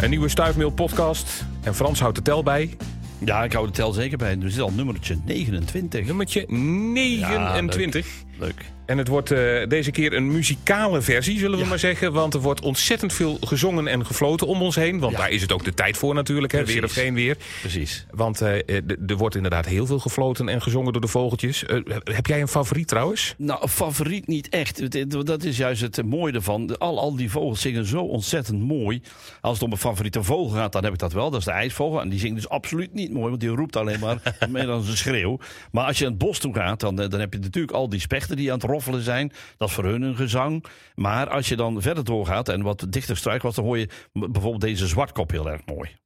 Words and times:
Een 0.00 0.10
nieuwe 0.10 0.28
Stuifmeel 0.28 0.70
podcast. 0.70 1.44
En 1.62 1.74
Frans 1.74 2.00
houdt 2.00 2.16
de 2.16 2.22
tel 2.22 2.42
bij. 2.42 2.76
Ja, 3.18 3.44
ik 3.44 3.52
hou 3.52 3.66
de 3.66 3.72
tel 3.72 3.92
zeker 3.92 4.18
bij. 4.18 4.38
Er 4.42 4.50
zit 4.50 4.60
al 4.60 4.72
nummertje 4.72 5.16
29. 5.24 6.06
Nummertje 6.06 6.44
29. 6.48 8.06
Leuk. 8.40 8.64
En 8.86 8.98
het 8.98 9.08
wordt 9.08 9.30
eh, 9.30 9.66
deze 9.68 9.90
keer 9.90 10.12
een 10.12 10.32
muzikale 10.32 11.00
versie, 11.02 11.38
zullen 11.38 11.56
we 11.58 11.62
Ja. 11.62 11.68
maar 11.68 11.78
zeggen. 11.78 12.12
Want 12.12 12.34
er 12.34 12.40
wordt 12.40 12.60
ontzettend 12.60 13.12
veel 13.12 13.36
gezongen 13.40 13.86
en 13.86 14.06
gefloten 14.06 14.46
om 14.46 14.62
ons 14.62 14.74
heen. 14.76 14.98
Want 14.98 15.12
Ja. 15.12 15.18
daar 15.18 15.30
is 15.30 15.42
het 15.42 15.52
ook 15.52 15.64
de 15.64 15.74
tijd 15.74 15.96
voor 15.96 16.14
natuurlijk, 16.14 16.52
hè, 16.52 16.64
weer 16.64 16.84
of 16.84 16.92
geen 16.92 17.14
weer. 17.14 17.36
Precies. 17.60 18.06
Want 18.10 18.40
eh, 18.40 18.54
eh, 18.68 18.82
er 19.06 19.16
wordt 19.16 19.34
inderdaad 19.34 19.66
heel 19.66 19.86
veel 19.86 19.98
gefloten 19.98 20.48
en 20.48 20.62
gezongen 20.62 20.92
door 20.92 21.00
de 21.00 21.08
vogeltjes. 21.08 21.64
Heb 22.04 22.26
jij 22.26 22.40
een 22.40 22.48
favoriet 22.48 22.88
trouwens? 22.88 23.34
Nou, 23.38 23.68
favoriet 23.68 24.26
niet 24.26 24.48
echt. 24.48 24.90
Dat 25.26 25.42
is 25.44 25.56
juist 25.56 25.80
het 25.80 26.02
mooie 26.06 26.32
ervan. 26.32 26.78
Al, 26.78 26.98
al 27.00 27.16
die 27.16 27.30
vogels 27.30 27.60
zingen 27.60 27.86
zo 27.86 28.00
ontzettend 28.02 28.60
mooi. 28.62 29.02
Als 29.40 29.54
het 29.54 29.62
om 29.62 29.72
een 29.72 29.78
favoriete 29.78 30.22
vogel 30.22 30.56
gaat, 30.56 30.72
dan 30.72 30.84
heb 30.84 30.92
ik 30.92 30.98
dat 30.98 31.12
wel. 31.12 31.30
Dat 31.30 31.38
is 31.40 31.46
de 31.46 31.50
ijsvogel. 31.52 32.00
En 32.00 32.08
die 32.08 32.18
zingt 32.18 32.34
dus 32.36 32.48
absoluut 32.48 32.94
niet 32.94 33.12
mooi, 33.12 33.28
want 33.28 33.40
die 33.40 33.48
roept 33.50 33.76
alleen 33.76 34.00
maar 34.00 34.36
meer 34.48 34.66
dan 34.66 34.86
een 34.86 34.96
schreeuw. 34.96 35.38
Maar 35.72 35.84
als 35.86 35.98
je 35.98 36.04
in 36.04 36.10
het 36.10 36.18
bos 36.20 36.38
toe 36.38 36.54
gaat, 36.54 36.80
dan, 36.80 36.96
dan 36.96 37.20
heb 37.20 37.32
je 37.32 37.38
natuurlijk 37.38 37.72
al 37.74 37.88
die 37.88 38.00
die 38.36 38.52
aan 38.52 38.58
het 38.58 38.70
roffelen 38.70 39.02
zijn. 39.02 39.32
Dat 39.56 39.68
is 39.68 39.74
voor 39.74 39.84
hun 39.84 40.02
een 40.02 40.16
gezang. 40.16 40.64
Maar 40.94 41.30
als 41.30 41.48
je 41.48 41.56
dan 41.56 41.82
verder 41.82 42.04
doorgaat 42.04 42.48
en 42.48 42.62
wat 42.62 42.86
dichter 42.88 43.16
struik 43.16 43.42
was, 43.42 43.54
dan 43.54 43.64
hoor 43.64 43.78
je 43.78 43.88
bijvoorbeeld 44.12 44.60
deze 44.60 44.86
zwartkop 44.86 45.30
heel 45.30 45.50
erg 45.50 45.60
mooi. 45.66 45.98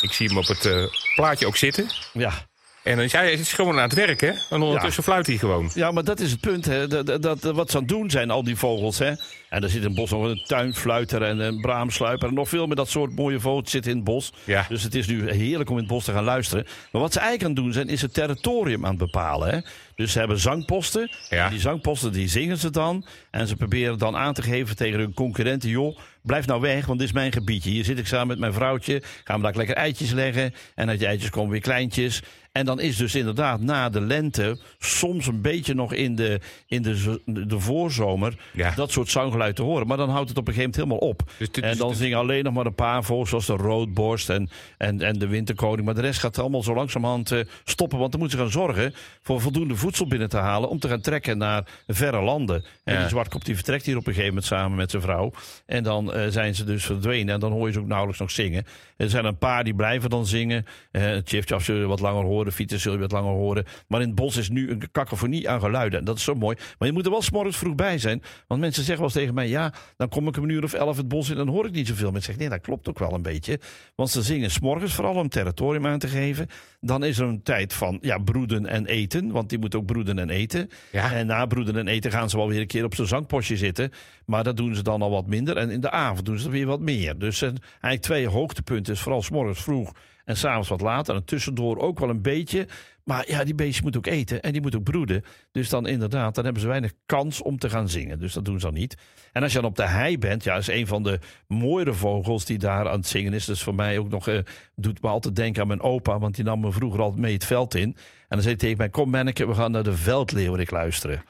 Ik 0.00 0.12
zie 0.12 0.26
hem 0.28 0.38
op 0.38 0.46
het 0.46 0.66
eh, 0.66 0.84
plaatje 1.14 1.46
ook 1.46 1.56
zitten. 1.56 1.86
Ja. 2.12 2.32
En 2.82 2.96
dan 2.96 3.04
is 3.04 3.12
hij 3.12 3.32
is 3.32 3.52
gewoon 3.52 3.76
aan 3.76 3.82
het 3.88 3.94
werk, 3.94 4.20
hè? 4.20 4.30
En 4.50 4.62
ondertussen 4.62 5.02
fluit 5.02 5.26
hij 5.26 5.36
gewoon. 5.36 5.70
Ja, 5.74 5.90
maar 5.90 6.04
dat 6.04 6.20
is 6.20 6.30
het 6.30 6.40
punt. 6.40 6.64
Hè. 6.64 6.86
Dat, 6.88 7.06
dat, 7.06 7.22
dat- 7.22 7.40
wat 7.42 7.70
ze 7.70 7.76
aan 7.76 7.82
het 7.82 7.92
doen 7.92 8.10
zijn, 8.10 8.30
al 8.30 8.44
die 8.44 8.56
vogels. 8.56 8.98
Hè. 8.98 9.12
En 9.48 9.62
er 9.62 9.68
zit 9.68 9.80
in 9.80 9.86
het 9.86 9.94
bos 9.94 10.10
nog 10.10 10.22
een 10.24 10.42
tuinfluiter 10.46 11.22
en 11.22 11.38
een 11.38 11.60
braamsluiper. 11.60 12.28
En 12.28 12.34
nog 12.34 12.48
veel 12.48 12.66
meer 12.66 12.76
dat 12.76 12.88
soort 12.88 13.16
mooie 13.16 13.40
vogels 13.40 13.70
zitten 13.70 13.90
in 13.90 13.96
het 13.96 14.06
bos. 14.06 14.32
Ja. 14.44 14.66
Dus 14.68 14.82
het 14.82 14.94
is 14.94 15.06
nu 15.06 15.30
heerlijk 15.30 15.70
om 15.70 15.76
in 15.76 15.82
het 15.82 15.92
bos 15.92 16.04
te 16.04 16.12
gaan 16.12 16.24
luisteren. 16.24 16.66
Maar 16.92 17.00
wat 17.02 17.12
ze 17.12 17.18
eigenlijk 17.18 17.48
aan 17.50 17.54
het 17.56 17.64
doen 17.64 17.72
zijn, 17.72 17.88
is 17.88 18.02
het 18.02 18.14
territorium 18.14 18.84
aan 18.84 18.90
het 18.90 18.98
bepalen. 18.98 19.48
Hè. 19.54 19.60
Dus 19.94 20.12
ze 20.12 20.18
hebben 20.18 20.38
zangposten. 20.38 21.10
Ja. 21.28 21.44
En 21.44 21.50
die 21.50 21.60
zangposten 21.60 22.12
die 22.12 22.28
zingen 22.28 22.58
ze 22.58 22.70
dan. 22.70 23.04
En 23.30 23.46
ze 23.46 23.56
proberen 23.56 23.98
dan 23.98 24.16
aan 24.16 24.34
te 24.34 24.42
geven 24.42 24.76
tegen 24.76 24.98
hun 24.98 25.14
concurrenten. 25.14 25.68
Joh, 25.68 25.98
blijf 26.22 26.46
nou 26.46 26.60
weg, 26.60 26.86
want 26.86 26.98
dit 26.98 27.08
is 27.08 27.14
mijn 27.14 27.32
gebiedje. 27.32 27.70
Hier 27.70 27.84
zit 27.84 27.98
ik 27.98 28.06
samen 28.06 28.26
met 28.26 28.38
mijn 28.38 28.52
vrouwtje. 28.52 29.02
Gaan 29.24 29.36
we 29.36 29.42
daar 29.42 29.56
lekker 29.56 29.76
eitjes 29.76 30.10
leggen. 30.10 30.54
En 30.74 30.88
uit 30.88 30.98
die 30.98 31.08
eitjes 31.08 31.30
komen 31.30 31.50
weer 31.50 31.60
kleintjes. 31.60 32.22
En 32.52 32.64
dan 32.64 32.80
is 32.80 32.96
dus 32.96 33.14
inderdaad 33.14 33.60
na 33.60 33.88
de 33.88 34.00
lente, 34.00 34.60
soms 34.78 35.26
een 35.26 35.40
beetje 35.40 35.74
nog 35.74 35.92
in 35.92 36.14
de, 36.16 36.40
in 36.66 36.82
de, 36.82 37.20
de 37.46 37.60
voorzomer, 37.60 38.34
Ja. 38.52 38.70
dat 38.74 38.90
soort 38.90 39.10
zanggeluid 39.10 39.56
te 39.56 39.62
horen. 39.62 39.86
Maar 39.86 39.96
dan 39.96 40.10
houdt 40.10 40.28
het 40.28 40.38
op 40.38 40.48
een 40.48 40.54
gegeven 40.54 40.78
moment 40.78 40.90
helemaal 41.00 41.10
op. 41.10 41.30
Dus 41.38 41.50
dit- 41.50 41.64
en 41.64 41.76
dan 41.76 41.94
zingen 41.94 42.18
alleen 42.18 42.44
nog 42.44 42.54
maar 42.54 42.66
een 42.66 42.74
paar 42.74 43.04
vogels, 43.04 43.28
zoals 43.28 43.46
de 43.46 43.52
roodborst 43.52 44.30
en, 44.30 44.50
en, 44.78 45.00
en 45.00 45.18
de 45.18 45.26
winterkoning. 45.26 45.84
Maar 45.84 45.94
de 45.94 46.00
rest 46.00 46.20
gaat 46.20 46.38
allemaal 46.38 46.62
zo 46.62 46.74
langzamerhand 46.74 47.30
eh, 47.32 47.40
stoppen. 47.64 47.98
Want 47.98 48.10
dan 48.10 48.20
moeten 48.20 48.38
ze 48.38 48.44
gaan 48.44 48.52
zorgen 48.52 48.94
voor 49.22 49.40
voldoende 49.40 49.76
voedsel 49.82 50.06
binnen 50.06 50.28
te 50.28 50.36
halen 50.36 50.68
om 50.68 50.78
te 50.78 50.88
gaan 50.88 51.00
trekken 51.00 51.38
naar 51.38 51.64
verre 51.86 52.22
landen. 52.22 52.64
En 52.84 52.98
die 52.98 53.08
zwartkop 53.08 53.44
die 53.44 53.54
vertrekt 53.54 53.86
hier 53.86 53.96
op 53.96 54.06
een 54.06 54.12
gegeven 54.12 54.34
moment 54.34 54.46
samen 54.46 54.76
met 54.76 54.90
zijn 54.90 55.02
vrouw. 55.02 55.32
En 55.66 55.82
dan 55.82 56.12
eh, 56.12 56.26
zijn 56.28 56.54
ze 56.54 56.64
dus 56.64 56.84
verdwenen. 56.84 57.34
En 57.34 57.40
dan 57.40 57.52
hoor 57.52 57.66
je 57.66 57.72
ze 57.72 57.78
ook 57.78 57.86
nauwelijks 57.86 58.20
nog 58.20 58.30
zingen. 58.30 58.64
Er 58.96 59.10
zijn 59.10 59.24
een 59.24 59.38
paar 59.38 59.64
die 59.64 59.74
blijven 59.74 60.10
dan 60.10 60.26
zingen. 60.26 60.66
Uh, 60.92 61.16
Chifchaf 61.24 61.64
zul 61.64 61.76
je 61.76 61.86
wat 61.86 62.00
langer 62.00 62.24
horen. 62.24 62.52
Fietsen 62.52 62.80
zul 62.80 62.92
je 62.92 62.98
wat 62.98 63.12
langer 63.12 63.32
horen. 63.32 63.64
Maar 63.86 64.00
in 64.00 64.06
het 64.06 64.16
bos 64.16 64.36
is 64.36 64.48
nu 64.48 64.70
een 64.70 64.88
kakofonie 64.92 65.48
aan 65.48 65.60
geluiden. 65.60 65.98
En 65.98 66.04
dat 66.04 66.16
is 66.16 66.24
zo 66.24 66.34
mooi. 66.34 66.56
Maar 66.78 66.88
je 66.88 66.94
moet 66.94 67.04
er 67.04 67.10
wel 67.10 67.22
's 67.22 67.30
morgens 67.30 67.56
vroeg 67.56 67.74
bij 67.74 67.98
zijn. 67.98 68.22
Want 68.46 68.60
mensen 68.60 68.84
zeggen 68.84 69.04
wel 69.04 69.04
eens 69.04 69.20
tegen 69.20 69.34
mij... 69.34 69.48
ja, 69.48 69.72
dan 69.96 70.08
kom 70.08 70.28
ik 70.28 70.36
om 70.36 70.42
een 70.42 70.50
uur 70.50 70.64
of 70.64 70.72
elf 70.72 70.96
het 70.96 71.08
bos 71.08 71.30
in... 71.30 71.38
en 71.38 71.44
dan 71.44 71.54
hoor 71.54 71.66
ik 71.66 71.72
niet 71.72 71.86
zoveel. 71.86 72.10
Mensen 72.10 72.32
zeggen, 72.32 72.42
nee, 72.42 72.58
dat 72.58 72.66
klopt 72.66 72.88
ook 72.88 72.98
wel 72.98 73.12
een 73.12 73.22
beetje. 73.22 73.60
Want 73.94 74.10
ze 74.10 74.22
zingen 74.22 74.50
's 74.50 74.60
morgens 74.60 74.94
vooral 74.94 75.14
om 75.14 75.28
territorium 75.28 75.86
aan 75.86 75.98
te 75.98 76.08
geven. 76.08 76.48
Dan 76.84 77.04
is 77.04 77.18
er 77.18 77.26
een 77.26 77.42
tijd 77.42 77.72
van 77.72 77.98
ja, 78.00 78.18
broeden 78.18 78.66
en 78.66 78.86
eten. 78.86 79.30
Want 79.30 79.48
die 79.48 79.58
moet 79.58 79.74
ook 79.74 79.86
broeden 79.86 80.18
en 80.18 80.30
eten. 80.30 80.68
Ja. 80.92 81.12
En 81.12 81.26
na 81.26 81.46
broeden 81.46 81.76
en 81.76 81.88
eten 81.88 82.10
gaan 82.10 82.30
ze 82.30 82.36
wel 82.36 82.48
weer 82.48 82.60
een 82.60 82.66
keer 82.66 82.84
op 82.84 82.94
zo'n 82.94 83.06
zangpostje 83.06 83.56
zitten. 83.56 83.90
Maar 84.26 84.44
dat 84.44 84.56
doen 84.56 84.74
ze 84.74 84.82
dan 84.82 85.02
al 85.02 85.10
wat 85.10 85.26
minder. 85.26 85.56
En 85.56 85.70
in 85.70 85.80
de 85.80 85.90
avond 85.90 86.26
doen 86.26 86.38
ze 86.38 86.44
er 86.44 86.50
weer 86.50 86.66
wat 86.66 86.80
meer. 86.80 87.18
Dus 87.18 87.38
zijn 87.38 87.58
eigenlijk 87.70 88.02
twee 88.02 88.28
hoogtepunten. 88.28 88.92
is 88.92 89.00
vooral 89.00 89.22
's 89.22 89.30
morgens 89.30 89.62
vroeg 89.62 89.92
en 90.24 90.36
s'avonds 90.36 90.68
wat 90.68 90.80
later. 90.80 91.14
En 91.14 91.24
tussendoor 91.24 91.78
ook 91.78 91.98
wel 91.98 92.08
een 92.08 92.22
beetje. 92.22 92.66
Maar 93.04 93.24
ja, 93.30 93.44
die 93.44 93.54
beestjes 93.54 93.82
moeten 93.82 94.00
ook 94.00 94.14
eten 94.14 94.42
en 94.42 94.52
die 94.52 94.60
moeten 94.60 94.80
ook 94.80 94.86
broeden. 94.86 95.24
Dus 95.52 95.68
dan 95.68 95.86
inderdaad, 95.86 96.34
dan 96.34 96.44
hebben 96.44 96.62
ze 96.62 96.68
weinig 96.68 96.92
kans 97.06 97.42
om 97.42 97.58
te 97.58 97.70
gaan 97.70 97.88
zingen. 97.88 98.18
Dus 98.18 98.32
dat 98.32 98.44
doen 98.44 98.60
ze 98.60 98.66
dan 98.66 98.74
niet. 98.74 98.96
En 99.32 99.42
als 99.42 99.52
je 99.52 99.60
dan 99.60 99.70
op 99.70 99.76
de 99.76 99.86
hei 99.86 100.18
bent, 100.18 100.44
ja, 100.44 100.56
is 100.56 100.68
een 100.68 100.86
van 100.86 101.02
de 101.02 101.18
mooiere 101.46 101.92
vogels 101.92 102.44
die 102.44 102.58
daar 102.58 102.88
aan 102.88 102.98
het 102.98 103.06
zingen 103.06 103.32
is. 103.32 103.44
Dus 103.44 103.62
voor 103.62 103.74
mij 103.74 103.98
ook 103.98 104.08
nog, 104.08 104.28
eh, 104.28 104.38
doet 104.74 105.02
me 105.02 105.08
altijd 105.08 105.36
denken 105.36 105.62
aan 105.62 105.68
mijn 105.68 105.80
opa. 105.80 106.18
Want 106.18 106.34
die 106.34 106.44
nam 106.44 106.60
me 106.60 106.72
vroeger 106.72 107.00
altijd 107.00 107.20
mee 107.20 107.32
het 107.32 107.44
veld 107.44 107.74
in. 107.74 107.82
En 107.82 107.96
dan 108.28 108.42
zei 108.42 108.50
hij 108.50 108.62
tegen 108.62 108.76
mij, 108.76 108.88
kom 108.88 109.10
manneke, 109.10 109.46
we 109.46 109.54
gaan 109.54 109.70
naar 109.70 109.82
de 109.82 109.96
veldleeuwerik 109.96 110.70
luisteren. 110.70 111.22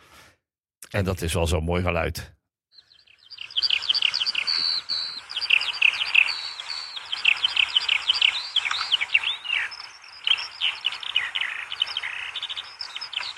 En 0.90 1.04
dat 1.04 1.22
is 1.22 1.32
wel 1.32 1.46
zo'n 1.46 1.64
mooi 1.64 1.82
geluid. 1.82 2.34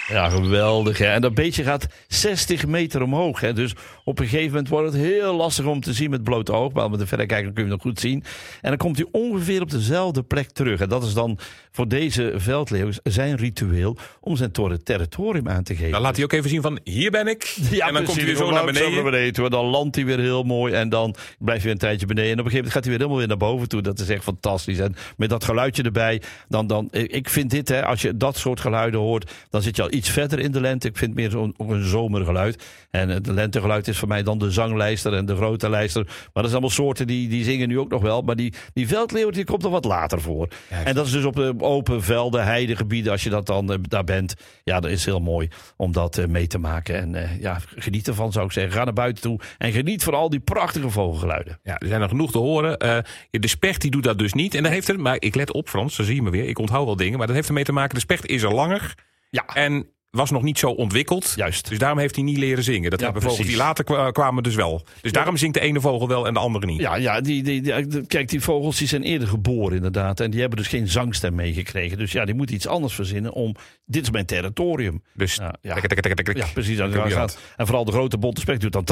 Ja, 0.08 0.28
geweldig. 0.28 0.98
Hè? 0.98 1.06
En 1.06 1.20
dat 1.20 1.34
beestje 1.34 1.62
gaat 1.62 1.86
60 2.08 2.66
meter 2.66 3.02
omhoog. 3.02 3.40
Hè? 3.40 3.52
Dus 3.52 3.74
op 4.04 4.18
een 4.18 4.26
gegeven 4.26 4.48
moment 4.50 4.68
wordt 4.68 4.92
het 4.92 5.02
heel 5.02 5.34
lastig 5.36 5.64
om 5.64 5.80
te 5.80 5.92
zien 5.92 6.10
met 6.10 6.22
blote 6.22 6.52
oog. 6.52 6.72
Maar 6.72 6.90
met 6.90 6.98
de 6.98 7.06
verrekijker 7.06 7.52
kun 7.52 7.54
je 7.54 7.60
hem 7.60 7.70
nog 7.70 7.80
goed 7.82 8.00
zien. 8.00 8.24
En 8.60 8.68
dan 8.68 8.76
komt 8.76 8.96
hij 8.96 9.06
ongeveer 9.12 9.60
op 9.62 9.70
dezelfde 9.70 10.22
plek 10.22 10.50
terug. 10.50 10.80
En 10.80 10.88
dat 10.88 11.02
is 11.04 11.14
dan 11.14 11.38
voor 11.70 11.88
deze 11.88 12.32
veldleeuw 12.36 12.90
zijn 13.02 13.36
ritueel 13.36 13.96
om 14.20 14.36
zijn 14.36 14.50
tor- 14.52 14.82
territorium 14.82 15.48
aan 15.48 15.62
te 15.62 15.74
geven. 15.76 15.90
Dan 15.92 16.00
laat 16.00 16.14
hij 16.16 16.24
ook 16.24 16.32
even 16.32 16.50
zien 16.50 16.62
van, 16.62 16.78
hier 16.84 17.10
ben 17.10 17.26
ik. 17.26 17.56
Ja, 17.70 17.86
en 17.88 17.94
dan 17.94 18.04
komt 18.04 18.16
hij 18.16 18.26
weer 18.26 18.36
zo 18.36 18.50
naar 18.50 18.64
Langzaam 18.64 19.04
beneden. 19.04 19.44
En 19.44 19.50
dan 19.50 19.64
landt 19.66 19.96
hij 19.96 20.04
weer 20.04 20.18
heel 20.18 20.42
mooi. 20.42 20.72
En 20.74 20.88
dan 20.88 21.14
blijft 21.38 21.46
hij 21.46 21.58
weer 21.62 21.70
een 21.72 21.78
tijdje 21.78 22.06
beneden. 22.06 22.30
En 22.32 22.38
op 22.38 22.44
een 22.44 22.50
gegeven 22.50 22.64
moment 22.70 22.74
gaat 22.74 22.84
hij 22.84 22.92
weer 22.92 23.00
helemaal 23.00 23.18
weer 23.18 23.28
naar 23.38 23.48
boven 23.48 23.68
toe. 23.68 23.82
Dat 23.82 23.98
is 23.98 24.08
echt 24.08 24.22
fantastisch. 24.22 24.78
En 24.78 24.94
met 25.16 25.28
dat 25.30 25.44
geluidje 25.44 25.82
erbij. 25.82 26.22
Dan, 26.48 26.66
dan, 26.66 26.88
ik 26.92 27.28
vind 27.28 27.50
dit, 27.50 27.68
hè, 27.68 27.84
als 27.84 28.02
je 28.02 28.16
dat 28.16 28.36
soort 28.36 28.60
geluiden 28.60 29.00
hoort. 29.00 29.30
dan 29.50 29.62
zit 29.62 29.76
je 29.76 29.82
al 29.82 29.92
iets 29.94 30.10
verder 30.10 30.38
in 30.38 30.52
de 30.52 30.60
lente. 30.60 30.88
Ik 30.88 30.96
vind 30.96 31.10
het 31.10 31.20
meer 31.20 31.30
zo'n 31.30 31.54
een 31.58 31.84
zomergeluid. 31.84 32.64
En 32.90 33.08
het 33.08 33.26
lentegeluid 33.26 33.88
is 33.88 33.98
voor 33.98 34.08
mij 34.08 34.22
dan 34.22 34.38
de 34.38 34.50
zanglijster 34.50 35.14
en 35.14 35.26
de 35.26 35.36
grote 35.36 35.70
lijster. 35.70 36.04
Maar 36.04 36.14
dat 36.32 36.42
zijn 36.42 36.52
allemaal 36.52 36.70
soorten 36.70 37.06
die, 37.06 37.28
die 37.28 37.44
zingen 37.44 37.68
nu 37.68 37.78
ook 37.78 37.90
nog 37.90 38.02
wel. 38.02 38.22
Maar 38.22 38.36
die, 38.36 38.52
die 38.72 38.88
veldleeuw 38.88 39.30
die 39.30 39.44
komt 39.44 39.64
er 39.64 39.70
wat 39.70 39.84
later 39.84 40.20
voor. 40.20 40.48
Ja, 40.70 40.84
en 40.84 40.94
dat 40.94 41.06
is 41.06 41.12
dus 41.12 41.24
op 41.24 41.36
de 41.36 41.54
open 41.58 42.02
velden, 42.02 42.44
heidegebieden. 42.44 43.12
Als 43.12 43.22
je 43.22 43.30
dat 43.30 43.46
dan 43.46 43.72
eh, 43.72 43.78
daar 43.82 44.04
bent. 44.04 44.34
Ja, 44.64 44.80
dat 44.80 44.90
is 44.90 45.04
heel 45.04 45.20
mooi 45.20 45.48
om 45.76 45.92
dat 45.92 46.18
eh, 46.18 46.26
mee 46.26 46.46
te 46.46 46.58
maken. 46.58 46.96
En 46.96 47.14
eh, 47.14 47.40
ja, 47.40 47.60
geniet 47.76 48.08
ervan 48.08 48.32
zou 48.32 48.46
ik 48.46 48.52
zeggen. 48.52 48.72
Ga 48.72 48.84
naar 48.84 48.92
buiten 48.92 49.22
toe 49.22 49.40
en 49.58 49.72
geniet 49.72 50.02
van 50.02 50.14
al 50.14 50.30
die 50.30 50.40
prachtige 50.40 50.90
vogelgeluiden. 50.90 51.58
Ja, 51.62 51.78
er 51.78 51.88
zijn 51.88 52.02
er 52.02 52.08
genoeg 52.08 52.30
te 52.30 52.38
horen. 52.38 52.78
Eh, 52.78 52.98
de 53.30 53.48
specht 53.48 53.80
die 53.80 53.90
doet 53.90 54.02
dat 54.02 54.18
dus 54.18 54.32
niet. 54.32 54.54
En 54.54 54.62
dat 54.62 54.72
heeft 54.72 54.88
er, 54.88 55.00
maar 55.00 55.16
ik 55.18 55.34
let 55.34 55.52
op 55.52 55.68
Frans, 55.68 55.96
dan 55.96 56.06
zie 56.06 56.14
je 56.14 56.22
me 56.22 56.30
weer. 56.30 56.48
Ik 56.48 56.58
onthoud 56.58 56.86
wel 56.86 56.96
dingen, 56.96 57.18
maar 57.18 57.26
dat 57.26 57.36
heeft 57.36 57.48
ermee 57.48 57.64
te 57.64 57.72
maken. 57.72 57.94
De 57.94 58.00
specht 58.00 58.26
is 58.26 58.42
er 58.42 58.54
langer 58.54 58.94
Ja, 59.34 59.44
en 59.54 59.86
was 60.10 60.30
nog 60.30 60.42
niet 60.42 60.58
zo 60.58 60.70
ontwikkeld. 60.70 61.32
Juist. 61.36 61.68
Dus 61.68 61.78
daarom 61.78 61.98
heeft 61.98 62.14
hij 62.14 62.24
niet 62.24 62.36
leren 62.38 62.64
zingen. 62.64 62.90
Dat 62.90 62.98
Ja, 63.00 63.04
hebben 63.04 63.22
vogels 63.22 63.46
die 63.46 63.56
later 63.56 63.84
kwa- 63.84 64.10
kwamen 64.10 64.42
dus 64.42 64.54
wel. 64.54 64.84
Dus 65.00 65.12
daarom 65.12 65.36
zingt 65.36 65.54
de 65.54 65.60
ene 65.60 65.80
vogel 65.80 66.08
wel 66.08 66.26
en 66.26 66.34
de 66.34 66.40
andere 66.40 66.66
niet. 66.66 66.80
ja, 66.80 66.96
ja 66.96 67.20
die, 67.20 67.42
die, 67.42 67.60
die- 67.62 68.06
kijk, 68.06 68.28
die 68.28 68.40
vogels 68.40 68.78
die 68.78 68.88
zijn 68.88 69.02
eerder 69.02 69.28
geboren 69.28 69.76
inderdaad. 69.76 70.20
En 70.20 70.30
die 70.30 70.40
hebben 70.40 70.58
dus 70.58 70.68
geen 70.68 70.88
zangstem 70.88 71.34
meegekregen. 71.34 71.98
Dus 71.98 72.12
ja, 72.12 72.24
die 72.24 72.34
moeten 72.34 72.54
iets 72.54 72.66
anders 72.66 72.94
verzinnen 72.94 73.32
om... 73.32 73.54
Dit 73.86 74.02
is 74.02 74.10
mijn 74.10 74.26
territorium. 74.26 75.02
Dus 75.14 75.34
Ja, 75.34 75.54
ja. 75.60 75.74
tik, 75.74 75.86
tik, 75.86 76.00
tik, 76.00 76.14
tik, 76.14 76.26
tik. 76.26 76.36
Ja, 76.36 76.46
precies. 76.52 76.78
En, 76.78 76.84
Dat 76.90 76.92
doe 76.94 77.08
je 77.08 77.14
gaat, 77.14 77.38
en 77.56 77.66
vooral 77.66 77.84
de 77.84 77.92
grote 77.92 78.18
bonte 78.18 78.40
specht 78.40 78.60
doet 78.60 78.72
dan... 78.72 78.84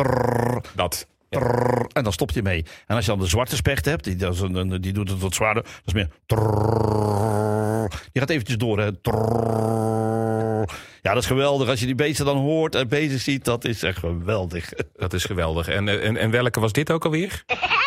Dat. 0.74 1.06
en 1.92 2.02
dan 2.02 2.12
stopt 2.12 2.34
je 2.34 2.42
mee. 2.42 2.64
En 2.86 2.96
als 2.96 3.04
je 3.04 3.10
dan 3.10 3.20
de 3.20 3.26
zwarte 3.26 3.56
specht 3.56 3.84
hebt, 3.84 4.04
die, 4.04 4.16
dat 4.16 4.34
is 4.34 4.40
een, 4.40 4.80
die 4.80 4.92
doet 4.92 5.10
het 5.10 5.20
wat 5.20 5.34
zwaarder. 5.34 5.62
Dat 5.62 5.72
is 5.84 5.92
meer... 5.92 6.08
Die 7.88 8.20
gaat 8.20 8.30
eventjes 8.30 8.56
door. 8.56 8.78
Hè. 8.78 8.90
Ja, 11.02 11.12
dat 11.12 11.22
is 11.22 11.26
geweldig. 11.26 11.68
Als 11.68 11.80
je 11.80 11.86
die 11.86 11.94
beesten 11.94 12.24
dan 12.24 12.36
hoort 12.36 12.74
en 12.74 12.88
bezig 12.88 13.20
ziet, 13.20 13.44
dat 13.44 13.64
is 13.64 13.82
echt 13.82 13.98
geweldig. 13.98 14.72
Dat 14.96 15.12
is 15.12 15.24
geweldig. 15.24 15.68
En, 15.68 16.02
en, 16.02 16.16
en 16.16 16.30
welke 16.30 16.60
was 16.60 16.72
dit 16.72 16.90
ook 16.90 17.04
alweer? 17.04 17.42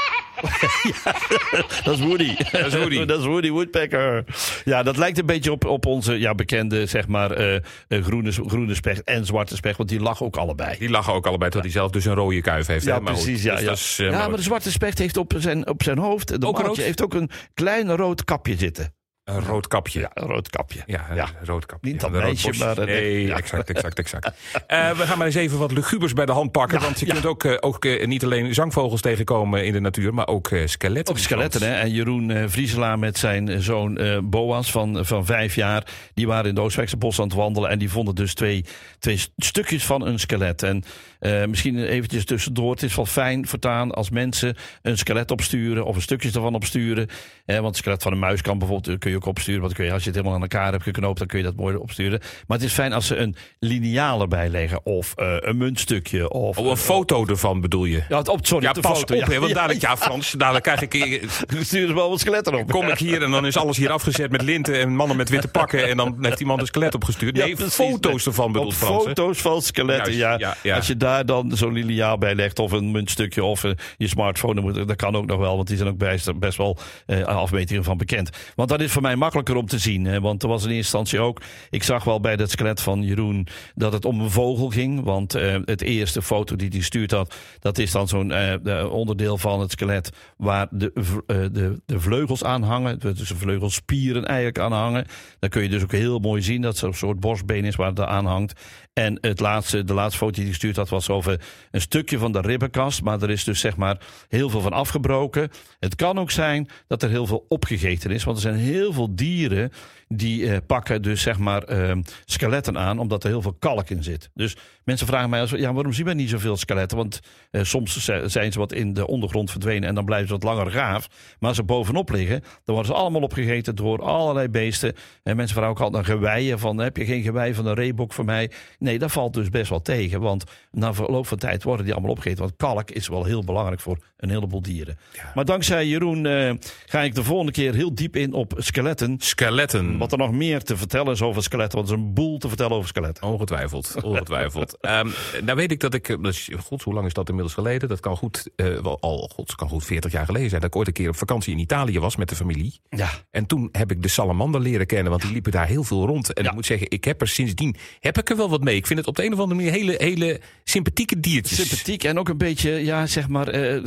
Dat 1.83 1.93
is 1.93 1.99
Woody. 1.99 2.35
Dat 2.51 2.65
is 2.65 2.75
Woody. 2.75 3.05
dat 3.11 3.19
is 3.19 3.25
Woody 3.25 3.49
Woodpecker. 3.49 4.23
Ja, 4.65 4.83
dat 4.83 4.97
lijkt 4.97 5.17
een 5.17 5.25
beetje 5.25 5.51
op, 5.51 5.65
op 5.65 5.85
onze 5.85 6.19
ja, 6.19 6.35
bekende 6.35 6.85
zeg 6.85 7.07
maar, 7.07 7.31
eh, 7.31 7.55
eh, 7.55 8.03
groene, 8.03 8.31
groene 8.31 8.75
specht 8.75 9.03
en 9.03 9.25
zwarte 9.25 9.55
specht. 9.55 9.77
Want 9.77 9.89
die 9.89 9.99
lachen 9.99 10.25
ook 10.25 10.37
allebei. 10.37 10.77
Die 10.77 10.89
lachen 10.89 11.13
ook 11.13 11.27
allebei 11.27 11.51
tot 11.51 11.61
hij 11.61 11.71
zelf 11.71 11.91
dus 11.91 12.05
een 12.05 12.13
rode 12.13 12.41
kuif 12.41 12.67
heeft. 12.67 12.85
Ja, 12.85 12.95
hè? 12.95 13.01
Maar 13.01 13.13
goed, 13.13 13.23
precies. 13.23 13.43
Ja, 13.43 13.51
dus 13.51 13.61
ja. 13.61 13.69
dat 13.69 13.77
is, 13.77 13.99
eh, 13.99 14.09
ja, 14.09 14.27
maar- 14.27 14.37
de 14.37 14.43
zwarte 14.43 14.71
specht 14.71 14.97
heeft 14.97 15.17
op 15.17 15.33
zijn, 15.37 15.67
op 15.67 15.83
zijn 15.83 15.97
hoofd, 15.97 16.41
de 16.41 16.47
Ook 16.47 16.77
heeft 16.77 17.03
ook 17.03 17.13
een 17.13 17.29
klein 17.53 17.95
rood 17.95 18.23
kapje 18.23 18.57
zitten. 18.57 18.93
Een 19.25 19.41
rood 19.41 19.67
kapje. 19.67 19.99
Ja, 19.99 20.11
een 20.13 20.27
rood 20.27 20.49
kapje. 20.49 20.83
Ja, 20.85 21.05
een 21.09 21.15
Ja. 21.15 21.27
rood 21.43 21.65
kapje. 21.65 21.91
Niet 21.91 22.01
dat 22.01 22.11
meisje, 22.11 22.25
roodborst. 22.47 22.77
maar, 22.77 22.85
Nee, 22.85 23.25
ja. 23.25 23.35
exact, 23.37 23.69
exact, 23.69 23.99
exact. 23.99 24.31
Eh, 24.67 24.91
we 24.91 25.03
gaan 25.03 25.17
maar 25.17 25.25
eens 25.25 25.35
even 25.35 25.57
wat 25.57 25.71
lugubers 25.71 26.13
bij 26.13 26.25
de 26.25 26.31
hand 26.31 26.51
pakken. 26.51 26.79
Ja, 26.79 26.83
want 26.85 26.99
je 26.99 27.05
ja. 27.05 27.13
kunt 27.13 27.25
ook, 27.25 27.43
eh, 27.43 27.57
ook 27.59 27.85
eh, 27.85 28.07
niet 28.07 28.23
alleen 28.23 28.53
zangvogels 28.53 29.01
tegenkomen 29.01 29.65
in 29.65 29.73
de 29.73 29.79
natuur... 29.79 30.13
maar 30.13 30.27
ook 30.27 30.47
eh, 30.51 30.67
skeletten. 30.67 31.13
Ook 31.13 31.19
skeletten, 31.19 31.61
hè? 31.61 31.73
En 31.73 31.91
Jeroen 31.91 32.49
Vrieselaar 32.49 32.99
met 32.99 33.17
zijn 33.17 33.61
zoon 33.63 33.97
eh, 33.97 34.17
Boas 34.23 34.71
van, 34.71 35.05
van 35.05 35.25
vijf 35.25 35.55
jaar. 35.55 35.83
Die 36.13 36.27
waren 36.27 36.49
in 36.49 36.55
de 36.55 36.61
Oostwijkse 36.61 36.97
bos 36.97 37.19
aan 37.19 37.25
het 37.27 37.35
wandelen. 37.35 37.69
En 37.69 37.79
die 37.79 37.89
vonden 37.89 38.15
dus 38.15 38.33
twee, 38.33 38.65
twee 38.99 39.19
stukjes 39.37 39.85
van 39.85 40.05
een 40.05 40.19
skelet. 40.19 40.63
En 40.63 40.83
eh, 41.19 41.45
misschien 41.45 41.85
eventjes 41.85 42.25
tussendoor. 42.25 42.71
Het 42.71 42.83
is 42.83 42.95
wel 42.95 43.05
fijn 43.05 43.47
voortaan 43.47 43.91
als 43.91 44.09
mensen 44.09 44.55
een 44.81 44.97
skelet 44.97 45.31
opsturen. 45.31 45.85
Of 45.85 45.95
een 45.95 46.01
stukjes 46.01 46.35
ervan 46.35 46.55
opsturen. 46.55 47.07
Eh, 47.45 47.55
want 47.55 47.67
het 47.67 47.77
skelet 47.77 48.03
van 48.03 48.11
een 48.11 48.19
muis 48.19 48.41
kan 48.41 48.57
bijvoorbeeld 48.57 48.97
kun 48.99 49.09
je 49.11 49.14
ook 49.15 49.25
opsturen. 49.25 49.61
Want 49.61 49.73
kun 49.73 49.85
je, 49.85 49.91
als 49.91 50.01
je 50.01 50.07
het 50.07 50.15
helemaal 50.17 50.35
aan 50.37 50.41
elkaar 50.43 50.71
hebt 50.71 50.83
geknoopt, 50.83 51.17
dan 51.17 51.27
kun 51.27 51.37
je 51.37 51.43
dat 51.43 51.55
mooi 51.55 51.75
opsturen. 51.75 52.19
Maar 52.47 52.57
het 52.57 52.65
is 52.67 52.73
fijn 52.73 52.93
als 52.93 53.07
ze 53.07 53.15
een 53.15 53.35
lineaal 53.59 54.21
erbij 54.21 54.49
leggen. 54.49 54.85
Of 54.85 55.13
eh, 55.15 55.35
een 55.39 55.57
muntstukje. 55.57 56.29
Of 56.29 56.57
Oh, 56.57 56.69
een 56.69 56.77
foto 56.77 57.25
ervan 57.27 57.61
bedoel 57.61 57.85
je? 57.85 58.03
Ja, 58.09 58.19
op, 58.19 58.45
sorry, 58.45 58.63
Ja, 58.65 58.71
op 58.71 58.81
pas 58.81 58.97
foto. 58.99 59.15
op, 59.15 59.25
hè, 59.27 59.39
want 59.39 59.53
dadelijk, 59.53 59.81
ja, 59.81 59.97
Frans, 59.97 60.31
dadelijk 60.31 60.63
krijg 60.63 60.81
ik... 60.81 60.93
Dan 61.53 61.63
sturen 61.65 61.87
ze 61.87 61.93
wel 61.93 62.09
wat 62.09 62.19
skeletten 62.19 62.53
op. 62.59 62.71
Kom 62.71 62.87
ik 62.87 62.97
hier 62.97 63.23
en 63.23 63.31
dan 63.31 63.45
is 63.45 63.57
alles 63.57 63.77
hier 63.77 63.91
afgezet 63.91 64.31
met 64.31 64.41
linten 64.41 64.79
en 64.79 64.95
mannen 64.95 65.17
met 65.17 65.29
witte 65.29 65.47
pakken. 65.47 65.87
En 65.89 65.97
dan 65.97 66.17
heeft 66.21 66.39
iemand 66.39 66.59
een 66.61 66.65
skelet 66.67 66.95
opgestuurd. 66.95 67.35
Nee, 67.35 67.55
Ja, 67.57 67.67
foto's 67.69 68.25
ervan 68.25 68.51
bedoelt 68.51 68.73
Op 68.73 68.79
Frans. 68.79 69.03
foto's 69.03 69.41
van 69.41 69.61
skeletten, 69.61 70.13
Juist, 70.15 70.39
ja. 70.41 70.47
ja, 70.49 70.55
ja. 70.63 70.75
Als 70.75 70.87
je 70.87 70.97
daar 70.97 71.25
dan 71.25 71.51
zo'n 71.55 71.73
liniaal 71.73 72.17
bij 72.17 72.35
legt 72.35 72.59
of 72.59 72.71
een 72.71 72.91
muntstukje 72.91 73.43
of 73.43 73.63
eh, 73.63 73.71
je 73.97 74.07
smartphone, 74.07 74.53
dan 74.55 74.63
moet- 74.63 74.87
dat 74.87 74.95
kan 74.95 75.15
ook 75.15 75.25
nog 75.25 75.37
wel, 75.39 75.55
want 75.55 75.67
die 75.67 75.77
zijn 75.77 75.89
ook 75.89 75.97
best, 75.97 76.39
best 76.39 76.57
wel 76.57 76.77
eh, 77.05 77.21
afmetingen 77.23 77.83
van 77.83 77.97
bekend. 77.97 78.29
Want 78.55 78.69
dat 78.69 78.81
is 78.81 78.91
voor 78.91 79.01
mij 79.05 79.15
makkelijker 79.15 79.55
om 79.55 79.65
te 79.65 79.77
zien, 79.77 80.05
hè, 80.05 80.21
want 80.21 80.43
er 80.43 80.49
was 80.49 80.63
in 80.63 80.69
eerste 80.69 80.97
instantie 80.97 81.19
ook, 81.19 81.41
ik 81.69 81.83
zag 81.83 82.03
wel 82.03 82.19
bij 82.19 82.35
dat 82.35 82.51
skelet 82.51 82.81
van 82.81 83.03
Jeroen 83.03 83.47
dat 83.75 83.93
het 83.93 84.05
om 84.05 84.19
een 84.19 84.31
vogel 84.31 84.69
ging, 84.69 85.03
want 85.03 85.35
eh, 85.35 85.57
het 85.65 85.81
eerste 85.81 86.21
foto 86.21 86.55
die 86.55 86.69
hij 86.69 86.81
stuurt 86.81 87.11
had, 87.11 87.35
dat 87.59 87.77
is 87.77 87.91
dan 87.91 88.07
zo'n 88.07 88.31
eh, 88.31 88.53
de 88.63 88.89
onderdeel 88.89 89.37
van 89.37 89.59
het 89.59 89.71
skelet 89.71 90.09
waar 90.37 90.67
de, 90.71 90.91
eh, 91.27 91.37
de, 91.51 91.81
de 91.85 91.99
vleugels 91.99 92.43
aan 92.43 92.63
hangen, 92.63 92.99
dus 92.99 93.27
de 93.27 93.35
vleugelspieren 93.35 94.25
eigenlijk 94.25 94.59
aan 94.59 94.71
hangen. 94.71 95.05
Dan 95.39 95.49
kun 95.49 95.61
je 95.61 95.69
dus 95.69 95.83
ook 95.83 95.91
heel 95.91 96.19
mooi 96.19 96.41
zien 96.41 96.61
dat 96.61 96.77
zo'n 96.77 96.93
soort 96.93 97.19
borstbeen 97.19 97.65
is 97.65 97.75
waar 97.75 97.89
het 97.89 97.99
aan 97.99 98.25
hangt. 98.25 98.59
En 98.95 99.17
het 99.21 99.39
laatste, 99.39 99.83
de 99.83 99.93
laatste 99.93 100.17
foto 100.17 100.31
die 100.31 100.43
hij 100.43 100.51
gestuurd 100.51 100.75
had 100.75 100.89
was 100.89 101.09
over 101.09 101.41
een 101.71 101.81
stukje 101.81 102.17
van 102.17 102.31
de 102.31 102.41
ribbenkast. 102.41 103.01
Maar 103.01 103.21
er 103.21 103.29
is 103.29 103.43
dus 103.43 103.59
zeg 103.59 103.77
maar 103.77 103.97
heel 104.29 104.49
veel 104.49 104.61
van 104.61 104.73
afgebroken. 104.73 105.49
Het 105.79 105.95
kan 105.95 106.19
ook 106.19 106.31
zijn 106.31 106.69
dat 106.87 107.03
er 107.03 107.09
heel 107.09 107.25
veel 107.25 107.45
opgegeten 107.49 108.11
is. 108.11 108.23
Want 108.23 108.37
er 108.37 108.43
zijn 108.43 108.55
heel 108.55 108.93
veel 108.95 109.15
dieren 109.15 109.71
die 110.07 110.49
eh, 110.49 110.57
pakken 110.67 111.01
dus 111.01 111.21
zeg 111.21 111.37
maar 111.37 111.63
eh, 111.63 111.97
skeletten 112.25 112.77
aan. 112.77 112.99
Omdat 112.99 113.23
er 113.23 113.29
heel 113.29 113.41
veel 113.41 113.55
kalk 113.59 113.89
in 113.89 114.03
zit. 114.03 114.29
Dus 114.33 114.55
mensen 114.83 115.07
vragen 115.07 115.29
mij, 115.29 115.41
als, 115.41 115.49
ja, 115.49 115.73
waarom 115.73 115.93
zien 115.93 116.05
we 116.05 116.13
niet 116.13 116.29
zoveel 116.29 116.57
skeletten? 116.57 116.97
Want 116.97 117.19
eh, 117.51 117.63
soms 117.63 118.05
zijn 118.25 118.51
ze 118.51 118.59
wat 118.59 118.73
in 118.73 118.93
de 118.93 119.07
ondergrond 119.07 119.51
verdwenen. 119.51 119.89
En 119.89 119.95
dan 119.95 120.05
blijven 120.05 120.27
ze 120.27 120.33
wat 120.33 120.43
langer 120.43 120.71
gaaf. 120.71 121.07
Maar 121.39 121.49
als 121.49 121.57
ze 121.57 121.63
bovenop 121.63 122.09
liggen, 122.09 122.41
dan 122.41 122.75
worden 122.75 122.85
ze 122.85 122.93
allemaal 122.93 123.21
opgegeten 123.21 123.75
door 123.75 124.01
allerlei 124.01 124.49
beesten. 124.49 124.93
En 125.23 125.35
mensen 125.35 125.55
vragen 125.55 125.73
ook 125.73 125.81
altijd 125.81 126.07
naar 126.07 126.17
geweien. 126.17 126.59
Van, 126.59 126.77
heb 126.77 126.97
je 126.97 127.05
geen 127.05 127.23
gewei 127.23 127.53
van 127.53 127.65
een 127.65 127.73
reebok 127.73 128.13
voor 128.13 128.25
mij? 128.25 128.51
Nee, 128.79 128.99
dat 128.99 129.11
valt 129.11 129.33
dus 129.33 129.49
best 129.49 129.69
wel 129.69 129.81
tegen. 129.81 130.21
Want 130.21 130.43
na 130.71 130.93
verloop 130.93 131.27
van 131.27 131.37
tijd 131.37 131.63
worden 131.63 131.85
die 131.85 131.93
allemaal 131.93 132.11
opgegeten. 132.11 132.43
Want 132.43 132.55
kalk 132.57 132.91
is 132.91 133.07
wel 133.07 133.23
heel 133.23 133.43
belangrijk 133.43 133.79
voor 133.79 133.97
een 134.17 134.29
heleboel 134.29 134.61
dieren. 134.61 134.97
Maar 135.33 135.45
dankzij 135.45 135.87
Jeroen 135.87 136.25
eh, 136.25 136.53
ga 136.85 137.01
ik 137.01 137.15
de 137.15 137.23
volgende 137.23 137.51
keer 137.51 137.73
heel 137.73 137.95
diep 137.95 138.15
in 138.15 138.33
op 138.33 138.53
skeletten. 138.57 139.15
Skeletten. 139.19 139.94
Wat 139.97 140.11
er 140.11 140.17
nog 140.17 140.31
meer 140.31 140.63
te 140.63 140.77
vertellen 140.77 141.11
is 141.13 141.21
over 141.21 141.43
skeletten. 141.43 141.77
Want 141.77 141.89
er 141.91 141.95
is 141.97 142.01
een 142.01 142.13
boel 142.13 142.37
te 142.37 142.47
vertellen 142.47 142.71
over 142.73 142.87
skeletten. 142.87 143.23
Ongetwijfeld, 143.27 143.95
ongetwijfeld. 144.03 144.77
Ehm 144.81 145.07
nou 145.43 145.57
weet 145.57 145.71
ik 145.71 145.79
dat 145.79 145.93
ik, 145.93 146.09
eh, 146.09 146.17
god, 146.59 146.83
hoe 146.83 146.93
lang 146.93 147.05
is 147.05 147.13
dat 147.13 147.27
inmiddels 147.29 147.55
geleden? 147.55 147.89
Dat 147.89 147.99
kan 147.99 148.17
goed, 148.17 148.49
eh, 148.55 148.65
wel 148.65 148.97
al, 149.01 149.29
god, 149.33 149.55
kan 149.55 149.69
goed 149.69 149.85
40 149.85 150.11
jaar 150.11 150.25
geleden 150.25 150.49
zijn. 150.49 150.61
Dat 150.61 150.69
ik 150.69 150.75
ooit 150.75 150.87
een 150.87 150.93
keer 150.93 151.09
op 151.09 151.15
vakantie 151.15 151.53
in 151.53 151.59
Italië 151.59 151.99
was 151.99 152.15
met 152.15 152.29
de 152.29 152.35
familie. 152.35 152.79
Ja. 152.89 153.09
En 153.31 153.45
toen 153.45 153.69
heb 153.71 153.91
ik 153.91 154.01
de 154.01 154.07
salamander 154.07 154.61
leren 154.61 154.85
kennen, 154.85 155.09
want 155.09 155.21
die 155.21 155.31
liepen 155.31 155.51
daar 155.51 155.67
heel 155.67 155.83
veel 155.83 156.05
rond. 156.05 156.33
En 156.33 156.43
Ja. 156.43 156.49
ik 156.49 156.55
moet 156.55 156.65
zeggen, 156.65 156.89
ik 156.91 157.03
heb 157.03 157.21
er 157.21 157.27
sindsdien, 157.27 157.75
heb 157.99 158.17
ik 158.17 158.29
er 158.29 158.37
wel 158.37 158.49
wat 158.49 158.63
mee. 158.63 158.75
Ik 158.75 158.87
vind 158.87 158.99
het 158.99 159.07
op 159.07 159.15
de 159.15 159.25
een 159.25 159.33
of 159.33 159.39
andere 159.39 159.59
manier 159.61 159.73
hele, 159.73 159.95
hele 159.97 160.39
sympathieke 160.63 161.19
diertjes. 161.19 161.67
Sympathiek 161.67 162.03
en 162.03 162.19
ook 162.19 162.29
een 162.29 162.37
beetje, 162.37 162.71
ja, 162.71 163.05
zeg 163.07 163.27
maar, 163.27 163.47
eh, 163.47 163.81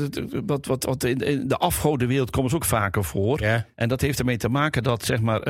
wat, 0.46 0.66
wat, 0.66 0.84
wat 0.84 1.04
in, 1.04 1.18
in 1.18 1.48
de 1.48 1.56
afgodenwereld 1.56 2.30
komen 2.30 2.50
ze 2.50 2.56
ook 2.56 2.64
vaker 2.64 3.04
voor. 3.04 3.40
Ja. 3.42 3.66
En 3.74 3.88
dat 3.88 4.00
heeft 4.00 4.18
ermee 4.18 4.36
te 4.36 4.48
maken 4.48 4.82
dat, 4.82 5.04
zeg 5.04 5.20
maar, 5.20 5.40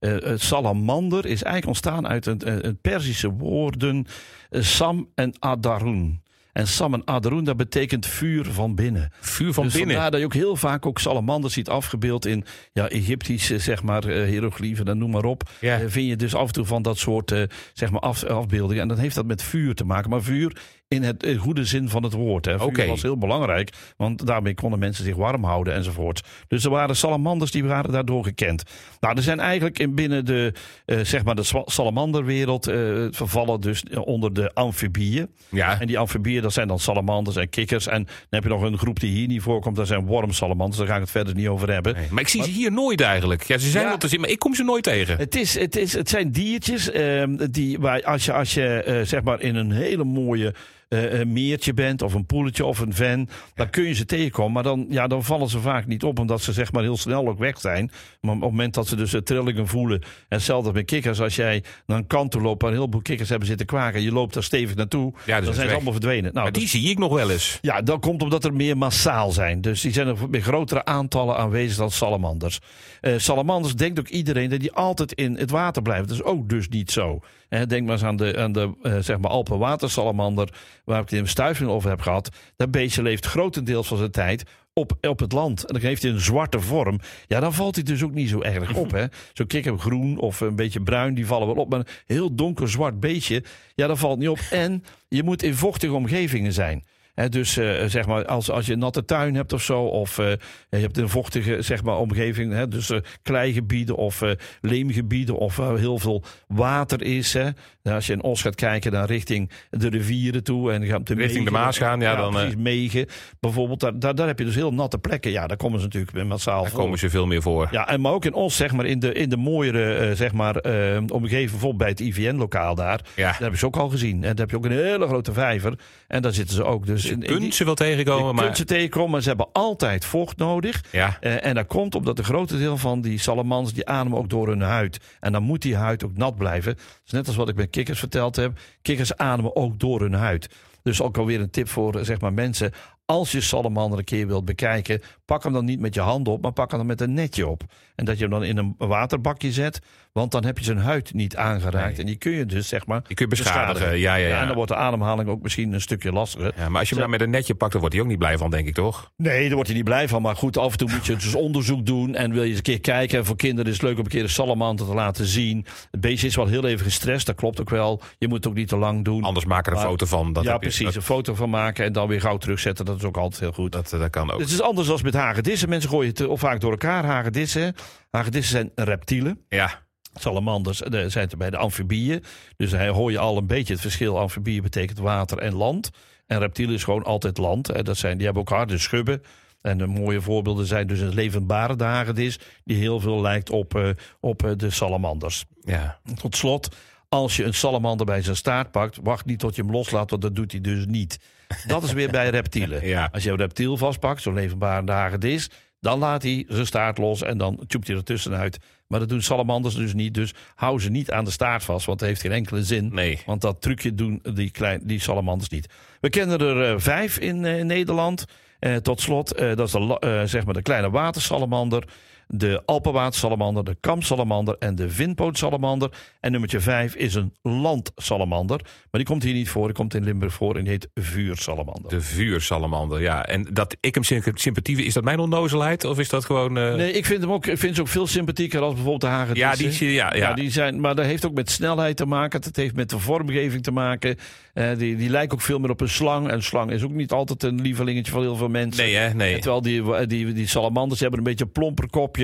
eh, 0.00 0.16
eh, 0.16 0.32
eh, 0.32 0.38
salamander 0.38 1.18
is 1.26 1.42
eigenlijk 1.42 1.66
ontstaan 1.66 2.08
uit 2.08 2.24
het, 2.24 2.42
eh, 2.42 2.54
het 2.54 2.80
Perzische 2.80 3.30
woorden 3.30 4.06
eh, 4.50 4.62
Sam 4.62 5.08
en 5.14 5.34
Adarun. 5.38 6.22
En 6.52 6.66
Sam 6.66 6.94
en 6.94 7.02
Adarun, 7.04 7.44
dat 7.44 7.56
betekent 7.56 8.06
vuur 8.06 8.44
van 8.44 8.74
binnen. 8.74 9.12
Vuur 9.20 9.52
van 9.52 9.64
dus 9.64 9.72
binnen. 9.72 9.90
vandaar 9.90 10.10
dat 10.10 10.20
je 10.20 10.26
ook 10.26 10.34
heel 10.34 10.56
vaak 10.56 10.86
ook 10.86 10.98
salamanders 10.98 11.54
ziet 11.54 11.68
afgebeeld 11.68 12.26
in 12.26 12.44
ja, 12.72 12.88
Egyptische 12.88 13.58
zeg 13.58 13.82
maar, 13.82 14.04
eh, 14.04 14.28
hieroglyphen, 14.28 14.86
en 14.88 14.98
noem 14.98 15.10
maar 15.10 15.24
op. 15.24 15.50
Ja. 15.60 15.78
Eh, 15.80 15.84
vind 15.88 16.08
je 16.08 16.16
dus 16.16 16.34
af 16.34 16.46
en 16.46 16.52
toe 16.52 16.64
van 16.64 16.82
dat 16.82 16.98
soort 16.98 17.30
eh, 17.30 17.42
zeg 17.72 17.90
maar 17.90 18.00
af, 18.00 18.24
afbeeldingen. 18.24 18.82
En 18.82 18.88
dan 18.88 18.98
heeft 18.98 19.14
dat 19.14 19.26
met 19.26 19.42
vuur 19.42 19.74
te 19.74 19.84
maken. 19.84 20.10
Maar 20.10 20.22
vuur 20.22 20.56
in 20.94 21.02
het 21.02 21.22
eh, 21.22 21.38
goede 21.38 21.64
zin 21.64 21.88
van 21.88 22.02
het 22.02 22.12
woord. 22.12 22.44
Hè. 22.44 22.58
Vuur 22.58 22.86
was 22.86 23.02
heel 23.02 23.18
belangrijk, 23.18 23.72
want 23.96 24.26
daarmee 24.26 24.54
konden 24.54 24.78
mensen 24.78 25.04
zich 25.04 25.16
warm 25.16 25.44
houden 25.44 25.74
enzovoort. 25.74 26.22
Dus 26.48 26.64
er 26.64 26.70
waren 26.70 26.96
salamanders 26.96 27.50
die 27.50 27.64
waren 27.64 27.92
daardoor 27.92 28.24
gekend. 28.24 28.62
Nou, 29.00 29.16
er 29.16 29.22
zijn 29.22 29.40
eigenlijk 29.40 29.78
in 29.78 29.94
binnen 29.94 30.24
de, 30.24 30.52
eh, 30.84 30.98
zeg 31.02 31.24
maar 31.24 31.34
de 31.34 31.62
salamanderwereld 31.64 32.66
eh, 32.66 32.76
vervallen 33.10 33.60
dus 33.60 33.82
onder 34.04 34.32
de 34.32 34.54
amfibieën. 34.54 35.28
Ja. 35.48 35.80
En 35.80 35.86
die 35.86 35.98
amfibieën, 35.98 36.42
dat 36.42 36.52
zijn 36.52 36.68
dan 36.68 36.78
salamanders 36.78 37.36
en 37.36 37.48
kikkers. 37.48 37.86
En 37.86 38.04
dan 38.04 38.14
heb 38.30 38.42
je 38.42 38.48
nog 38.48 38.62
een 38.62 38.78
groep 38.78 39.00
die 39.00 39.10
hier 39.10 39.26
niet 39.28 39.42
voorkomt, 39.42 39.76
dat 39.76 39.86
zijn 39.86 40.06
wormsalamanders. 40.06 40.78
Daar 40.78 40.86
ga 40.86 40.94
ik 40.94 41.00
het 41.00 41.10
verder 41.10 41.34
niet 41.34 41.48
over 41.48 41.72
hebben. 41.72 41.94
Nee, 41.94 42.06
Maar 42.10 42.22
ik 42.22 42.28
zie 42.28 42.42
ze 42.42 42.50
hier 42.50 42.72
nooit 42.72 43.00
eigenlijk. 43.00 43.42
Ja, 43.42 43.58
ze 43.58 43.70
zijn 43.70 43.82
Ja. 43.82 43.88
wel 43.88 43.98
te 43.98 44.08
zien, 44.08 44.20
maar 44.20 44.30
ik 44.30 44.38
kom 44.38 44.54
ze 44.54 44.62
nooit 44.64 44.82
tegen. 44.82 45.16
Het, 45.16 45.34
is, 45.36 45.58
het, 45.58 45.76
is, 45.76 45.92
het 45.92 46.08
zijn 46.08 46.30
diertjes 46.32 46.90
ehm, 46.90 47.46
die, 47.50 47.78
waar 47.78 48.02
als 48.04 48.24
je, 48.24 48.32
als 48.32 48.54
je 48.54 49.00
zeg 49.04 49.22
maar 49.22 49.40
in 49.40 49.54
een 49.54 49.72
hele 49.72 50.04
mooie 50.04 50.54
eh, 50.90 51.20
eh, 51.20 51.26
meertje 51.26 51.74
bent, 51.74 52.02
of 52.02 52.14
een 52.14 52.26
poeletje 52.26 52.64
of 52.64 52.78
een 52.78 52.94
ven, 52.94 53.28
dan 53.54 53.70
kun 53.70 53.84
je 53.84 53.92
ze 53.94 54.04
tegenkomen. 54.04 54.52
Maar 54.52 54.62
dan, 54.62 54.86
ja, 54.88 55.06
dan 55.06 55.24
vallen 55.24 55.48
ze 55.48 55.58
vaak 55.60 55.86
niet 55.86 56.02
op, 56.04 56.18
omdat 56.18 56.42
ze 56.42 56.52
zeg 56.52 56.72
maar 56.72 56.82
heel 56.82 56.96
snel 56.96 57.28
ook 57.28 57.38
weg 57.38 57.60
zijn. 57.60 57.90
Maar 58.20 58.34
op 58.34 58.40
het 58.40 58.50
moment 58.50 58.74
dat 58.74 58.88
ze 58.88 58.96
dus 58.96 59.14
trillingen 59.24 59.66
voelen, 59.66 60.00
en 60.00 60.08
hetzelfde 60.28 60.72
met 60.72 60.84
kikkers, 60.84 61.20
als 61.20 61.36
jij 61.36 61.62
naar 61.86 61.98
een 61.98 62.06
kant 62.06 62.30
toe 62.30 62.42
loopt 62.42 62.62
waar 62.62 62.70
een 62.70 62.76
heleboel 62.76 63.02
kikkers 63.02 63.28
hebben 63.28 63.48
zitten 63.48 63.66
kwaken, 63.66 64.02
je 64.02 64.12
loopt 64.12 64.34
daar 64.34 64.42
stevig 64.42 64.76
naartoe, 64.76 65.12
Ja, 65.26 65.26
dan 65.26 65.26
dus 65.26 65.36
is 65.38 65.44
zijn 65.44 65.54
ze 65.54 65.62
weg. 65.62 65.72
allemaal 65.74 65.92
verdwenen. 65.92 66.34
Nou, 66.34 66.50
die 66.50 66.68
zie 66.68 66.90
ik 66.90 66.98
nog 66.98 67.12
wel 67.14 67.30
eens. 67.30 67.58
ja, 67.60 67.82
dat 67.82 68.00
komt 68.00 68.22
omdat 68.22 68.44
er 68.44 68.54
meer 68.54 68.76
massaal 68.76 69.30
zijn. 69.32 69.60
Dus 69.60 69.80
die 69.80 69.92
zijn 69.92 70.06
er 70.06 70.16
met 70.30 70.42
grotere 70.42 70.84
aantallen 70.84 71.36
aanwezig 71.36 71.76
dan 71.76 71.90
salamanders. 71.90 72.58
Eh, 73.00 73.14
salamanders 73.16 73.74
denkt 73.74 73.98
ook 73.98 74.08
iedereen 74.08 74.50
dat 74.50 74.60
die 74.60 74.72
altijd 74.72 75.12
in 75.12 75.36
het 75.36 75.50
water 75.50 75.82
blijven. 75.82 76.06
Dat 76.06 76.16
is 76.16 76.22
ook 76.22 76.48
dus 76.48 76.68
niet 76.68 76.90
zo. 76.90 77.20
Denk 77.50 77.82
maar 77.82 77.92
eens 77.92 78.04
aan 78.04 78.16
de, 78.16 78.36
aan 78.36 78.52
de 78.52 78.72
eh, 78.82 78.98
zeg 78.98 79.18
maar 79.18 79.30
Alpenwatersalamander, 79.30 80.48
waar 80.84 81.00
ik 81.02 81.10
het 81.10 81.18
in 81.18 81.28
stuiving 81.28 81.70
over 81.70 81.90
heb 81.90 82.00
gehad. 82.00 82.28
Dat 82.56 82.70
beestje 82.70 83.02
leeft 83.02 83.26
grotendeels 83.26 83.88
van 83.88 83.96
zijn 83.96 84.10
tijd 84.10 84.44
op, 84.72 84.92
op 85.00 85.18
het 85.18 85.32
land. 85.32 85.64
En 85.64 85.72
dan 85.72 85.82
heeft 85.82 86.02
hij 86.02 86.10
een 86.10 86.20
zwarte 86.20 86.60
vorm. 86.60 87.00
Ja, 87.26 87.40
dan 87.40 87.54
valt 87.54 87.74
hij 87.74 87.84
dus 87.84 88.02
ook 88.02 88.14
niet 88.14 88.28
zo 88.28 88.40
erg 88.40 88.74
op. 88.74 88.90
hè. 88.90 89.04
Zo'n 89.32 89.46
kikker 89.46 89.78
groen 89.78 90.18
of 90.18 90.40
een 90.40 90.56
beetje 90.56 90.82
bruin, 90.82 91.14
die 91.14 91.26
vallen 91.26 91.46
wel 91.46 91.56
op. 91.56 91.70
Maar 91.70 91.78
een 91.78 91.86
heel 92.06 92.34
donker 92.34 92.68
zwart 92.68 93.00
beestje, 93.00 93.44
ja, 93.74 93.86
dat 93.86 93.98
valt 93.98 94.18
niet 94.18 94.28
op. 94.28 94.38
En 94.50 94.84
je 95.08 95.22
moet 95.22 95.42
in 95.42 95.54
vochtige 95.54 95.94
omgevingen 95.94 96.52
zijn. 96.52 96.84
Dus 97.28 97.56
eh, 97.56 97.84
zeg 97.86 98.06
maar, 98.06 98.24
als, 98.24 98.50
als 98.50 98.66
je 98.66 98.72
een 98.72 98.78
natte 98.78 99.04
tuin 99.04 99.34
hebt 99.34 99.52
of 99.52 99.62
zo, 99.62 99.82
of 99.82 100.18
eh, 100.18 100.32
je 100.70 100.76
hebt 100.76 100.98
een 100.98 101.08
vochtige 101.08 101.62
zeg 101.62 101.82
maar, 101.82 101.96
omgeving, 101.96 102.52
hè, 102.52 102.68
dus 102.68 102.90
eh, 102.90 102.98
kleigebieden 103.22 103.96
of 103.96 104.22
leemgebieden, 104.60 105.36
of 105.36 105.56
waar 105.56 105.78
heel 105.78 105.98
veel 105.98 106.22
water 106.46 107.02
is. 107.02 107.32
Hè. 107.32 107.48
Nou, 107.82 107.96
als 107.96 108.06
je 108.06 108.12
in 108.12 108.22
Os 108.22 108.42
gaat 108.42 108.54
kijken, 108.54 108.92
dan 108.92 109.04
richting 109.04 109.50
de 109.70 109.88
rivieren 109.88 110.44
toe 110.44 110.72
en 110.72 110.82
je 110.82 110.86
gaat 110.88 111.06
de 111.06 111.14
Richting 111.14 111.44
de 111.44 111.50
Maas 111.50 111.78
gaan, 111.78 112.00
ja, 112.00 112.16
dan, 112.16 112.32
eh, 112.34 112.40
precies, 112.40 112.56
Megen 112.56 113.06
bijvoorbeeld, 113.40 113.80
daar, 113.80 113.98
daar, 113.98 114.14
daar 114.14 114.26
heb 114.26 114.38
je 114.38 114.44
dus 114.44 114.54
heel 114.54 114.72
natte 114.72 114.98
plekken. 114.98 115.30
Ja, 115.30 115.46
daar 115.46 115.56
komen 115.56 115.78
ze 115.80 115.84
natuurlijk 115.84 116.26
massaal 116.28 116.62
Daar 116.62 116.70
voor. 116.70 116.80
komen 116.80 116.98
ze 116.98 117.10
veel 117.10 117.26
meer 117.26 117.42
voor. 117.42 117.68
Ja, 117.70 117.88
en 117.88 118.00
maar 118.00 118.12
ook 118.12 118.24
in 118.24 118.34
Os, 118.34 118.56
zeg 118.56 118.72
maar, 118.72 118.86
in 118.86 118.98
de, 118.98 119.12
in 119.12 119.28
de 119.28 119.36
mooiere 119.36 119.94
eh, 119.94 120.16
zeg 120.16 120.32
maar, 120.32 120.56
eh, 120.56 121.02
omgeving, 121.12 121.50
bijvoorbeeld 121.50 121.76
bij 121.76 121.88
het 121.88 122.00
IVN-lokaal 122.00 122.74
daar. 122.74 123.00
Ja. 123.16 123.30
Dat 123.30 123.38
heb 123.38 123.52
je 123.52 123.58
ze 123.58 123.66
ook 123.66 123.76
al 123.76 123.88
gezien. 123.88 124.14
En 124.14 124.20
daar 124.20 124.34
heb 124.36 124.50
je 124.50 124.56
ook 124.56 124.64
een 124.64 124.70
hele 124.70 125.06
grote 125.06 125.32
vijver. 125.32 125.78
En 126.06 126.22
daar 126.22 126.32
zitten 126.32 126.54
ze 126.56 126.64
ook. 126.64 126.86
Dus 126.86 127.02
Je 127.02 127.10
in 127.12 127.20
die- 127.20 127.28
kunt 127.28 127.54
ze 127.54 127.64
wel 127.64 127.74
je 127.78 127.84
tegenkomen, 127.84 128.34
maar... 128.34 128.44
kunt 128.44 128.56
ze 128.56 128.64
tegenkomen, 128.64 129.10
maar 129.10 129.22
ze 129.22 129.28
hebben 129.28 129.48
altijd 129.52 130.04
vocht 130.04 130.36
nodig. 130.36 130.84
Ja. 130.92 131.16
Eh, 131.20 131.46
en 131.46 131.54
dat 131.54 131.66
komt 131.66 131.94
omdat 131.94 132.18
een 132.18 132.24
grote 132.24 132.58
deel 132.58 132.76
van 132.76 133.00
die 133.00 133.18
salamanders 133.18 133.74
die 133.74 133.86
ademen 133.86 134.18
ook 134.18 134.28
door 134.30 134.48
hun 134.48 134.60
huid. 134.60 134.98
En 135.20 135.32
dan 135.32 135.42
moet 135.42 135.62
die 135.62 135.76
huid 135.76 136.04
ook 136.04 136.16
nat 136.16 136.36
blijven. 136.36 136.74
Dus 136.74 137.12
net 137.12 137.26
als 137.26 137.36
wat 137.36 137.48
ik 137.48 137.54
met 137.56 137.69
kikkers 137.70 137.98
verteld 137.98 138.36
heb. 138.36 138.58
Kikkers 138.82 139.16
ademen 139.16 139.56
ook 139.56 139.78
door 139.78 140.00
hun 140.00 140.12
huid. 140.12 140.48
Dus 140.82 141.02
ook 141.02 141.18
alweer 141.18 141.40
een 141.40 141.50
tip 141.50 141.68
voor 141.68 141.94
eh, 141.98 142.04
zeg 142.04 142.20
maar, 142.20 142.32
mensen. 142.32 142.72
Als 143.10 143.32
je 143.32 143.40
salamander 143.40 143.98
een 143.98 144.04
keer 144.04 144.26
wilt 144.26 144.44
bekijken, 144.44 145.00
pak 145.24 145.42
hem 145.42 145.52
dan 145.52 145.64
niet 145.64 145.80
met 145.80 145.94
je 145.94 146.00
hand 146.00 146.28
op, 146.28 146.42
maar 146.42 146.52
pak 146.52 146.68
hem 146.70 146.78
dan 146.78 146.86
met 146.88 147.00
een 147.00 147.12
netje 147.14 147.46
op. 147.48 147.62
En 147.94 148.04
dat 148.04 148.16
je 148.16 148.22
hem 148.22 148.30
dan 148.32 148.44
in 148.44 148.56
een 148.56 148.74
waterbakje 148.78 149.52
zet, 149.52 149.80
want 150.12 150.32
dan 150.32 150.44
heb 150.44 150.58
je 150.58 150.64
zijn 150.64 150.78
huid 150.78 151.12
niet 151.14 151.36
aangeraakt. 151.36 151.88
Nee. 151.90 151.96
En 152.00 152.06
die 152.06 152.16
kun 152.16 152.32
je 152.32 152.46
dus, 152.46 152.68
zeg 152.68 152.86
maar, 152.86 153.02
Je 153.08 153.14
kunt 153.14 153.28
beschadigen. 153.28 153.98
Ja, 153.98 154.14
ja, 154.14 154.26
ja. 154.28 154.40
en 154.40 154.46
dan 154.46 154.56
wordt 154.56 154.70
de 154.70 154.76
ademhaling 154.76 155.28
ook 155.28 155.42
misschien 155.42 155.72
een 155.72 155.80
stukje 155.80 156.12
lastiger. 156.12 156.52
Ja, 156.56 156.68
maar 156.68 156.78
als 156.80 156.88
je 156.88 156.94
hem 156.94 157.04
nou 157.04 157.16
met 157.18 157.26
een 157.26 157.30
netje 157.32 157.54
pakt, 157.54 157.70
dan 157.72 157.80
wordt 157.80 157.94
hij 157.96 158.04
ook 158.04 158.10
niet 158.10 158.18
blij 158.18 158.38
van, 158.38 158.50
denk 158.50 158.66
ik 158.68 158.74
toch? 158.74 159.10
Nee, 159.16 159.46
daar 159.46 159.54
word 159.54 159.68
je 159.68 159.74
niet 159.74 159.84
blij 159.84 160.08
van. 160.08 160.22
Maar 160.22 160.36
goed, 160.36 160.56
af 160.58 160.72
en 160.72 160.78
toe 160.78 160.90
moet 160.90 161.06
je 161.06 161.16
dus 161.24 161.34
onderzoek 161.34 161.86
doen. 161.86 162.14
En 162.14 162.32
wil 162.32 162.42
je 162.42 162.48
eens 162.48 162.56
een 162.56 162.62
keer 162.62 162.80
kijken. 162.80 163.18
En 163.18 163.24
voor 163.24 163.36
kinderen 163.36 163.66
is 163.72 163.72
het 163.78 163.82
leuk 163.86 163.98
om 163.98 164.04
een 164.04 164.10
keer 164.10 164.22
een 164.22 164.28
salamander 164.28 164.86
te 164.86 164.94
laten 164.94 165.26
zien. 165.26 165.66
Het 165.90 166.00
beestje 166.00 166.26
is 166.26 166.36
wel 166.36 166.46
heel 166.46 166.64
even 166.64 166.84
gestrest. 166.84 167.26
Dat 167.26 167.34
klopt 167.36 167.60
ook 167.60 167.70
wel. 167.70 168.00
Je 168.18 168.28
moet 168.28 168.36
het 168.36 168.46
ook 168.46 168.54
niet 168.54 168.68
te 168.68 168.76
lang 168.76 169.04
doen. 169.04 169.22
Anders 169.22 169.46
maak 169.46 169.66
er 169.66 169.72
een 169.72 169.78
Maar- 169.78 169.88
foto 169.88 170.06
van. 170.06 170.32
Dat 170.32 170.44
ja, 170.44 170.52
je- 170.52 170.58
precies. 170.58 170.94
Een 170.94 171.02
foto 171.02 171.34
van 171.34 171.50
maken 171.50 171.84
en 171.84 171.92
dan 171.92 172.08
weer 172.08 172.20
gauw 172.20 172.36
terugzetten. 172.36 172.84
Dat 172.84 172.99
is 173.00 173.06
ook 173.06 173.16
altijd 173.16 173.40
heel 173.40 173.52
goed. 173.52 173.72
Dat, 173.72 173.90
dat, 173.90 174.00
dat 174.00 174.10
kan 174.10 174.30
ook. 174.30 174.40
Het 174.40 174.50
is 174.50 174.60
anders 174.60 174.88
dan 174.88 174.98
met 175.02 175.14
hagedissen. 175.14 175.68
Mensen 175.68 175.90
gooien 175.90 176.08
het 176.08 176.26
of 176.26 176.40
vaak 176.40 176.60
door 176.60 176.70
elkaar. 176.70 177.04
Hagedissen. 177.04 177.74
Hagedissen 178.10 178.52
zijn 178.52 178.88
reptielen. 178.88 179.44
Ja, 179.48 179.82
Salamanders 180.14 180.82
eh, 180.82 181.04
zijn 181.06 181.30
er 181.30 181.36
bij 181.36 181.50
de 181.50 181.56
amfibieën. 181.56 182.24
Dus 182.56 182.70
daar 182.70 182.88
hoor 182.88 183.10
je 183.10 183.18
al 183.18 183.36
een 183.36 183.46
beetje 183.46 183.72
het 183.72 183.82
verschil. 183.82 184.18
Amfibieën 184.18 184.62
betekent 184.62 184.98
water 184.98 185.38
en 185.38 185.54
land. 185.54 185.90
En 186.26 186.38
reptielen 186.38 186.74
is 186.74 186.84
gewoon 186.84 187.04
altijd 187.04 187.38
land. 187.38 187.84
Dat 187.84 187.96
zijn, 187.96 188.16
die 188.16 188.24
hebben 188.24 188.42
ook 188.42 188.48
harde 188.48 188.78
schubben. 188.78 189.22
En 189.62 189.78
de 189.78 189.86
mooie 189.86 190.20
voorbeelden 190.20 190.66
zijn 190.66 190.86
dus 190.86 191.00
een 191.00 191.14
levendbare 191.14 191.84
hagedis... 191.84 192.38
die 192.64 192.76
heel 192.76 193.00
veel 193.00 193.20
lijkt 193.20 193.50
op, 193.50 193.74
eh, 193.74 193.88
op 194.20 194.44
eh, 194.44 194.50
de 194.56 194.70
salamanders. 194.70 195.44
ja. 195.64 196.00
Tot 196.20 196.36
slot, 196.36 196.76
als 197.08 197.36
je 197.36 197.44
een 197.44 197.54
salamander 197.54 198.06
bij 198.06 198.22
zijn 198.22 198.36
staart 198.36 198.70
pakt... 198.70 198.98
wacht 199.02 199.24
niet 199.24 199.38
tot 199.38 199.56
je 199.56 199.62
hem 199.62 199.70
loslaat, 199.70 200.10
want 200.10 200.22
dat 200.22 200.34
doet 200.34 200.52
hij 200.52 200.60
dus 200.60 200.86
niet. 200.86 201.18
Dat 201.66 201.82
is 201.82 201.92
weer 201.92 202.10
bij 202.10 202.30
reptielen. 202.30 202.86
Ja. 202.88 203.08
Als 203.12 203.22
je 203.22 203.30
een 203.30 203.36
reptiel 203.36 203.76
vastpakt, 203.76 204.22
zo'n 204.22 204.34
levendbare 204.34 204.92
hagedis... 204.92 205.50
dan 205.80 205.98
laat 205.98 206.22
hij 206.22 206.44
zijn 206.48 206.66
staart 206.66 206.98
los 206.98 207.22
en 207.22 207.38
dan 207.38 207.64
tjoept 207.66 207.86
hij 207.86 207.96
er 207.96 208.04
tussenuit. 208.04 208.58
Maar 208.86 209.00
dat 209.00 209.08
doen 209.08 209.22
salamanders 209.22 209.74
dus 209.74 209.94
niet. 209.94 210.14
Dus 210.14 210.34
hou 210.54 210.80
ze 210.80 210.90
niet 210.90 211.10
aan 211.10 211.24
de 211.24 211.30
staart 211.30 211.64
vast, 211.64 211.86
want 211.86 211.98
dat 211.98 212.08
heeft 212.08 212.20
geen 212.20 212.32
enkele 212.32 212.62
zin. 212.62 212.88
Nee. 212.92 213.18
Want 213.26 213.40
dat 213.40 213.60
trucje 213.60 213.94
doen 213.94 214.22
die, 214.22 214.50
klein, 214.50 214.80
die 214.84 215.00
salamanders 215.00 215.48
niet. 215.48 215.66
We 216.00 216.10
kennen 216.10 216.38
er 216.38 216.70
eh, 216.70 216.74
vijf 216.78 217.18
in 217.18 217.44
eh, 217.44 217.64
Nederland. 217.64 218.24
Eh, 218.58 218.76
tot 218.76 219.00
slot, 219.00 219.38
dat 219.38 219.60
is 219.60 219.72
de, 219.72 220.22
zeg 220.24 220.44
maar 220.44 220.54
de 220.54 220.62
kleine 220.62 220.90
watersalamander, 220.90 221.84
de 222.32 222.62
alpenwatersalamander, 222.66 223.64
de 223.64 223.76
kamsalamander 223.80 224.56
en 224.58 224.74
de 224.74 224.88
vinpootsalamander. 224.90 225.90
En 226.20 226.30
nummertje 226.30 226.60
vijf 226.60 226.94
is 226.94 227.14
een 227.14 227.32
landsalamander. 227.42 228.60
Maar 228.64 229.00
die 229.00 229.04
komt 229.04 229.22
hier 229.22 229.34
niet 229.34 229.48
voor, 229.48 229.66
die 229.66 229.74
komt 229.76 229.94
in 229.94 230.04
Limburg 230.04 230.32
voor 230.32 230.56
en 230.56 230.60
die 230.62 230.70
heet 230.72 230.88
vuursalamander. 230.94 231.90
De 231.90 232.00
vuursalamander, 232.00 233.00
ja. 233.00 233.26
En 233.26 233.46
dat 233.52 233.76
ik 233.80 233.94
hem 233.94 234.04
symp- 234.04 234.38
sympathie... 234.38 234.84
Is 234.84 234.94
dat 234.94 235.04
mijn 235.04 235.18
onnozelheid? 235.18 235.84
Of 235.84 235.98
is 235.98 236.08
dat 236.08 236.24
gewoon... 236.24 236.58
eh, 236.58 236.74
Nee, 236.74 236.92
ik 236.92 237.06
vind 237.06 237.20
hem 237.20 237.32
ook, 237.32 237.46
ik 237.46 237.58
vind 237.58 237.74
ze 237.74 237.80
ook 237.80 237.88
veel 237.88 238.06
sympathieker 238.06 238.60
als 238.60 238.72
bijvoorbeeld 238.74 239.00
de 239.00 239.06
hagedissen. 239.06 239.66
Ja, 239.66 239.78
die, 239.80 239.92
ja, 239.92 240.14
ja. 240.14 240.28
Ja, 240.28 240.34
die 240.34 240.50
zijn, 240.50 240.80
maar 240.80 240.94
dat 240.94 241.04
heeft 241.04 241.26
ook 241.26 241.34
met 241.34 241.50
snelheid 241.50 241.96
te 241.96 242.06
maken. 242.06 242.40
Het 242.40 242.56
heeft 242.56 242.74
met 242.76 242.90
de 242.90 242.98
vormgeving 242.98 243.62
te 243.62 243.70
maken. 243.70 244.16
Eh, 244.54 244.76
die, 244.78 244.96
die 244.96 245.10
lijken 245.10 245.32
ook 245.38 245.42
veel 245.44 245.58
meer 245.58 245.70
op 245.70 245.80
een 245.80 245.88
slang. 245.88 246.28
En 246.28 246.34
een 246.34 246.42
slang 246.42 246.70
is 246.70 246.82
ook 246.82 246.90
niet 246.90 247.12
altijd 247.12 247.42
een 247.42 247.60
lievelingetje 247.60 248.12
van 248.12 248.20
heel 248.20 248.36
veel 248.36 248.48
mensen. 248.48 248.84
Nee, 248.84 248.94
hè? 248.94 249.14
Nee. 249.14 249.34
En 249.34 249.40
Terwijl 249.40 249.62
die, 249.62 250.06
die, 250.06 250.32
die 250.32 250.46
salamanders 250.46 251.00
hebben 251.00 251.18
een 251.18 251.24
beetje 251.24 251.44
een 251.44 251.52
plomper 251.52 251.90
kopje. 251.90 252.19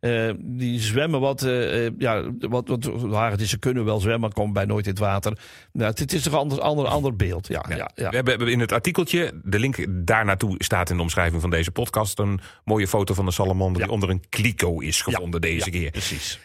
Eh, 0.00 0.30
die 0.38 0.80
zwemmen 0.80 1.20
wat. 1.20 1.42
eh, 1.42 1.86
eh, 1.86 1.92
ja, 1.98 2.22
wat, 2.38 2.68
wat 2.68 2.90
hagedissen 3.12 3.58
kunnen 3.58 3.84
wel 3.84 4.00
zwemmen, 4.00 4.32
komen 4.32 4.52
bij 4.52 4.64
nooit 4.64 4.84
in 4.84 4.90
het 4.90 5.00
water. 5.00 5.38
Nou, 5.72 5.90
het, 5.90 5.98
het 5.98 6.12
is 6.12 6.22
toch 6.22 6.32
een 6.32 6.38
ander, 6.38 6.60
ander, 6.60 6.86
ander 6.86 7.16
beeld. 7.16 7.46
Ja, 7.48 7.64
ja. 7.68 7.90
Ja, 7.94 8.10
We 8.10 8.30
hebben 8.30 8.48
in 8.48 8.60
het 8.60 8.72
artikeltje, 8.72 9.32
de 9.44 9.58
link 9.58 9.86
daar 10.06 10.24
naartoe 10.24 10.54
staat 10.58 10.90
in 10.90 10.96
de 10.96 11.02
omschrijving 11.02 11.40
van 11.40 11.50
deze 11.50 11.70
podcast, 11.70 12.18
een 12.18 12.40
mooie 12.64 12.88
foto 12.88 13.14
van 13.14 13.24
de 13.24 13.30
salamander 13.32 13.82
die 13.82 13.90
onder 13.90 14.10
een 14.10 14.24
kliko 14.28 14.78
is 14.78 15.02
gevonden 15.02 15.40
deze 15.40 15.72
Ja, 15.72 15.78
keer. 15.78 15.90
Precies. 15.90 16.38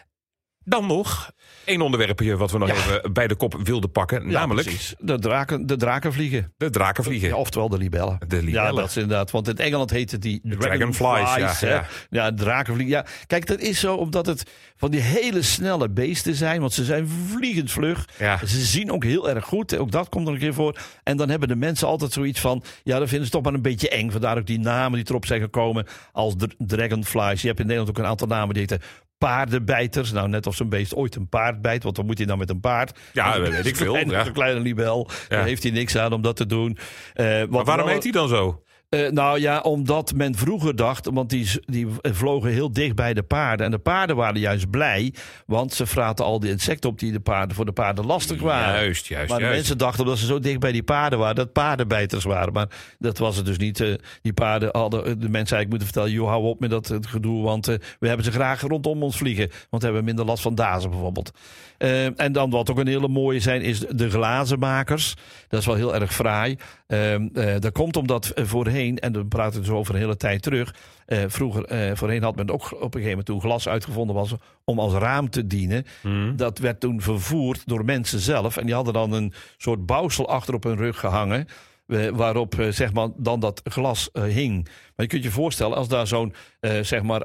Dan 0.68 0.86
nog 0.86 1.30
één 1.64 1.80
onderwerpje 1.80 2.36
wat 2.36 2.50
we 2.50 2.58
nog 2.58 2.68
Ja. 2.68 2.74
even 2.74 3.12
bij 3.12 3.26
de 3.26 3.34
kop 3.34 3.56
wilden 3.62 3.90
pakken, 3.90 4.24
Ja, 4.24 4.30
namelijk 4.38 4.68
precies. 4.68 4.94
De, 4.98 5.18
draken, 5.18 5.66
de 5.66 5.76
draken 5.76 6.12
vliegen. 6.12 6.52
de 6.56 6.70
drakenvliegen. 6.70 7.28
Ja, 7.28 7.34
oftewel 7.36 7.68
de 7.68 7.78
libellen. 7.78 8.18
De 8.28 8.42
libellen. 8.42 8.74
Ja, 8.74 8.80
dat 8.80 8.88
is 8.88 8.96
inderdaad. 8.96 9.30
Want 9.30 9.48
in 9.48 9.56
Engeland 9.56 9.90
heette 9.90 10.18
die 10.18 10.40
dragonflies, 10.58 11.34
ja, 11.36 11.54
hè. 11.58 11.68
ja. 11.74 11.86
ja, 12.10 12.32
drakenvliegen. 12.34 12.94
Ja, 12.96 13.06
kijk, 13.26 13.46
dat 13.46 13.58
is 13.60 13.80
zo 13.80 13.94
omdat 13.94 14.26
het 14.26 14.50
van 14.76 14.90
die 14.90 15.00
hele 15.00 15.42
snelle 15.42 15.88
beesten 15.90 16.34
zijn. 16.34 16.60
Want 16.60 16.72
ze 16.72 16.84
zijn 16.84 17.08
vliegend 17.08 17.70
vlug. 17.70 18.08
Ja. 18.18 18.38
Ze 18.46 18.60
zien 18.64 18.92
ook 18.92 19.04
heel 19.04 19.28
erg 19.28 19.44
goed. 19.44 19.76
Ook 19.78 19.90
dat 19.90 20.08
komt 20.08 20.26
er 20.26 20.32
een 20.32 20.38
keer 20.38 20.54
voor. 20.54 20.78
En 21.02 21.16
dan 21.16 21.28
hebben 21.28 21.48
de 21.48 21.56
mensen 21.56 21.86
altijd 21.88 22.12
zoiets 22.12 22.40
van... 22.40 22.62
Ja, 22.82 22.98
dat 22.98 23.08
vinden 23.08 23.26
ze 23.26 23.32
toch 23.32 23.42
maar 23.42 23.54
een 23.54 23.62
beetje 23.62 23.88
eng. 23.88 24.10
Vandaar 24.10 24.38
ook 24.38 24.46
die 24.46 24.58
namen 24.58 24.98
die 24.98 25.08
erop 25.08 25.26
zijn 25.26 25.40
gekomen 25.40 25.86
als 26.12 26.34
dr- 26.36 26.54
dragonflies. 26.58 27.40
Je 27.42 27.46
hebt 27.48 27.60
in 27.60 27.66
Nederland 27.66 27.96
ook 27.96 28.04
een 28.04 28.10
aantal 28.10 28.26
namen 28.26 28.54
die 28.54 28.62
heten... 28.68 28.80
Paardenbijters. 29.18 30.12
Nou, 30.12 30.28
net 30.28 30.46
of 30.46 30.54
zo'n 30.54 30.68
beest 30.68 30.94
ooit 30.94 31.14
een 31.16 31.28
paard 31.28 31.62
bijt. 31.62 31.82
Want 31.82 31.96
dan 31.96 32.06
moet 32.06 32.18
hij 32.18 32.26
dan 32.26 32.38
met 32.38 32.50
een 32.50 32.60
paard. 32.60 32.98
Ja, 33.12 33.36
Een 33.36 33.42
weet 33.50 33.66
ik 33.66 33.76
veel. 33.76 33.96
Een 33.96 34.32
kleine 34.32 34.60
libel. 34.60 35.10
Daar 35.28 35.44
heeft 35.44 35.62
hij 35.62 35.72
niks 35.72 35.96
aan 35.96 36.12
om 36.12 36.22
dat 36.22 36.36
te 36.36 36.46
doen. 36.46 36.78
Eh, 37.14 37.38
wat 37.40 37.50
Maar 37.50 37.64
waarom 37.64 37.84
wel- 37.84 37.94
heet 37.94 38.02
hij 38.02 38.12
dan 38.12 38.28
zo? 38.28 38.62
Eh, 38.88 39.10
nou 39.10 39.40
ja, 39.40 39.60
omdat 39.60 40.14
men 40.14 40.34
vroeger 40.34 40.76
dacht, 40.76 41.08
want 41.12 41.30
die, 41.30 41.50
die 41.64 41.86
vlogen 42.02 42.50
heel 42.50 42.72
dicht 42.72 42.94
bij 42.94 43.14
de 43.14 43.22
paarden. 43.22 43.66
En 43.66 43.72
de 43.72 43.78
paarden 43.78 44.16
waren 44.16 44.40
juist 44.40 44.70
blij, 44.70 45.14
want 45.46 45.72
ze 45.72 45.86
fraten 45.86 46.24
al 46.24 46.40
die 46.40 46.50
insecten 46.50 46.90
op 46.90 46.98
die 46.98 47.12
de 47.12 47.20
paarden, 47.20 47.56
voor 47.56 47.64
de 47.64 47.72
paarden 47.72 48.06
lastig 48.06 48.40
waren. 48.40 48.74
Juist, 48.74 49.06
juist, 49.06 49.28
maar 49.28 49.38
de 49.38 49.44
juist. 49.44 49.58
mensen 49.58 49.78
dachten, 49.78 50.02
omdat 50.02 50.18
ze 50.18 50.26
zo 50.26 50.38
dicht 50.38 50.58
bij 50.58 50.72
die 50.72 50.82
paarden 50.82 51.18
waren, 51.18 51.34
dat 51.34 51.52
paardenbijters 51.52 52.24
waren. 52.24 52.52
Maar 52.52 52.68
dat 52.98 53.18
was 53.18 53.36
het 53.36 53.46
dus 53.46 53.58
niet. 53.58 53.80
Eh, 53.80 53.94
die 54.22 54.32
paarden 54.32 54.68
hadden 54.72 55.02
de 55.04 55.28
mensen 55.28 55.34
eigenlijk 55.34 55.68
moeten 55.68 55.86
vertellen, 55.86 56.10
joh, 56.10 56.28
hou 56.28 56.44
op 56.44 56.60
met 56.60 56.70
dat 56.70 56.90
eh, 56.90 56.98
gedoe, 57.00 57.42
want 57.42 57.68
eh, 57.68 57.74
we 57.98 58.06
hebben 58.08 58.24
ze 58.24 58.32
graag 58.32 58.60
rondom 58.60 59.02
ons 59.02 59.16
vliegen. 59.16 59.50
Want 59.70 59.82
we 59.82 59.88
hebben 59.88 60.04
minder 60.04 60.24
last 60.24 60.42
van 60.42 60.54
dazen 60.54 60.90
bijvoorbeeld. 60.90 61.32
Eh, 61.78 62.20
en 62.20 62.32
dan 62.32 62.50
wat 62.50 62.70
ook 62.70 62.78
een 62.78 62.86
hele 62.86 63.08
mooie 63.08 63.40
zijn, 63.40 63.62
is 63.62 63.78
de 63.78 64.10
glazenmakers. 64.10 65.14
Dat 65.48 65.60
is 65.60 65.66
wel 65.66 65.74
heel 65.74 65.94
erg 65.94 66.14
fraai. 66.14 66.56
Ehm, 66.86 67.28
eh, 67.34 67.54
dat 67.58 67.72
komt 67.72 67.96
omdat 67.96 68.28
eh, 68.28 68.44
voorheen, 68.76 68.98
en 68.98 69.12
dan 69.12 69.28
praten 69.28 69.62
we 69.62 69.74
over 69.74 69.94
een 69.94 70.00
hele 70.00 70.16
tijd 70.16 70.42
terug. 70.42 70.74
eh, 71.06 71.24
vroeger, 71.26 71.64
eh, 71.64 71.96
voorheen 71.96 72.22
had 72.22 72.36
men 72.36 72.50
ook 72.50 72.64
op 72.64 72.72
een 72.72 72.80
gegeven 72.80 73.08
moment 73.08 73.26
toen 73.26 73.40
glas 73.40 73.68
uitgevonden 73.68 74.14
was 74.16 74.34
om 74.64 74.78
als 74.78 74.92
raam 74.92 75.30
te 75.30 75.46
dienen. 75.46 75.84
Hmm. 76.00 76.36
Dat 76.36 76.58
werd 76.58 76.80
toen 76.80 77.00
vervoerd 77.00 77.62
door 77.66 77.84
mensen 77.84 78.20
zelf. 78.20 78.56
En 78.56 78.66
die 78.66 78.74
hadden 78.74 78.92
dan 78.92 79.12
een 79.12 79.32
soort 79.56 79.86
bouwsel 79.86 80.28
achter 80.28 80.54
op 80.54 80.62
hun 80.62 80.76
rug 80.76 81.00
gehangen. 81.00 81.46
eh, 81.86 82.08
waarop 82.08 82.54
zeg 82.70 82.92
maar, 82.92 83.08
dan 83.16 83.40
dat 83.40 83.60
glas 83.64 84.08
hing. 84.12 84.64
Maar 84.64 85.06
je 85.06 85.06
kunt 85.06 85.22
je 85.22 85.30
voorstellen, 85.30 85.76
als 85.76 85.88
daar 85.88 86.06
zo'n 86.06 86.34
zeg 86.80 87.02
maar, 87.02 87.24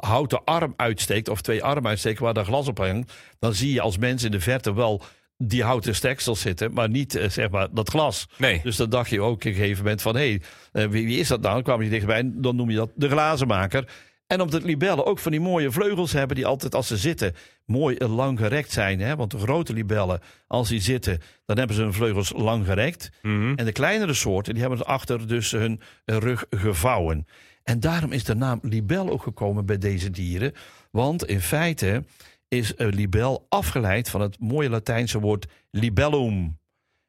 houten 0.00 0.44
arm 0.44 0.74
uitsteekt, 0.76 1.28
of 1.28 1.40
twee 1.40 1.64
armen 1.64 1.90
uitsteken 1.90 2.24
waar 2.24 2.34
daar 2.34 2.44
glas 2.44 2.68
op 2.68 2.78
hangt, 2.78 3.12
dan 3.38 3.54
zie 3.54 3.72
je 3.72 3.80
als 3.80 3.98
mens 3.98 4.24
in 4.24 4.30
de 4.30 4.40
verte 4.40 4.74
wel 4.74 5.02
die 5.38 5.62
houten 5.62 5.94
steksels 5.94 6.40
zitten, 6.40 6.72
maar 6.72 6.88
niet 6.88 7.14
eh, 7.14 7.28
zeg 7.28 7.50
maar, 7.50 7.68
dat 7.70 7.88
glas. 7.88 8.28
Nee. 8.36 8.60
Dus 8.62 8.76
dan 8.76 8.90
dacht 8.90 9.10
je 9.10 9.20
ook 9.20 9.34
op 9.34 9.44
een 9.44 9.52
gegeven 9.52 9.82
moment 9.82 10.02
van... 10.02 10.16
hé, 10.16 10.38
hey, 10.72 10.88
wie, 10.88 11.06
wie 11.06 11.18
is 11.18 11.28
dat 11.28 11.40
nou? 11.40 11.54
Dan 11.54 11.62
kwam 11.62 11.82
je 11.82 11.90
dichtbij 11.90 12.18
en 12.18 12.40
dan 12.40 12.56
noem 12.56 12.70
je 12.70 12.76
dat 12.76 12.90
de 12.94 13.08
glazenmaker. 13.08 13.88
En 14.26 14.40
omdat 14.40 14.62
libellen 14.62 15.06
ook 15.06 15.18
van 15.18 15.30
die 15.30 15.40
mooie 15.40 15.70
vleugels 15.70 16.12
hebben... 16.12 16.36
die 16.36 16.46
altijd 16.46 16.74
als 16.74 16.86
ze 16.86 16.96
zitten 16.96 17.34
mooi 17.64 17.96
lang 17.98 18.38
gerekt 18.38 18.72
zijn. 18.72 19.00
Hè? 19.00 19.16
Want 19.16 19.30
de 19.30 19.38
grote 19.38 19.72
libellen, 19.72 20.20
als 20.46 20.68
die 20.68 20.80
zitten... 20.80 21.20
dan 21.46 21.58
hebben 21.58 21.76
ze 21.76 21.82
hun 21.82 21.92
vleugels 21.92 22.32
lang 22.36 22.66
gerekt. 22.66 23.10
Mhm. 23.22 23.52
En 23.54 23.64
de 23.64 23.72
kleinere 23.72 24.14
soorten, 24.14 24.54
die 24.54 24.62
hebben 24.62 24.86
achter 24.86 25.28
dus 25.28 25.50
hun 25.50 25.80
rug 26.04 26.44
gevouwen. 26.50 27.26
En 27.62 27.80
daarom 27.80 28.12
is 28.12 28.24
de 28.24 28.34
naam 28.34 28.58
libel 28.62 29.10
ook 29.10 29.22
gekomen 29.22 29.66
bij 29.66 29.78
deze 29.78 30.10
dieren. 30.10 30.52
Want 30.90 31.26
in 31.26 31.40
feite 31.40 32.04
is 32.48 32.72
een 32.76 32.94
libel 32.94 33.46
afgeleid 33.48 34.10
van 34.10 34.20
het 34.20 34.40
mooie 34.40 34.70
Latijnse 34.70 35.20
woord 35.20 35.46
libellum. 35.70 36.58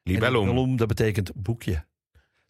Libellum. 0.04 0.48
libellum, 0.48 0.78
dat 0.78 0.88
betekent 0.88 1.32
boekje. 1.36 1.86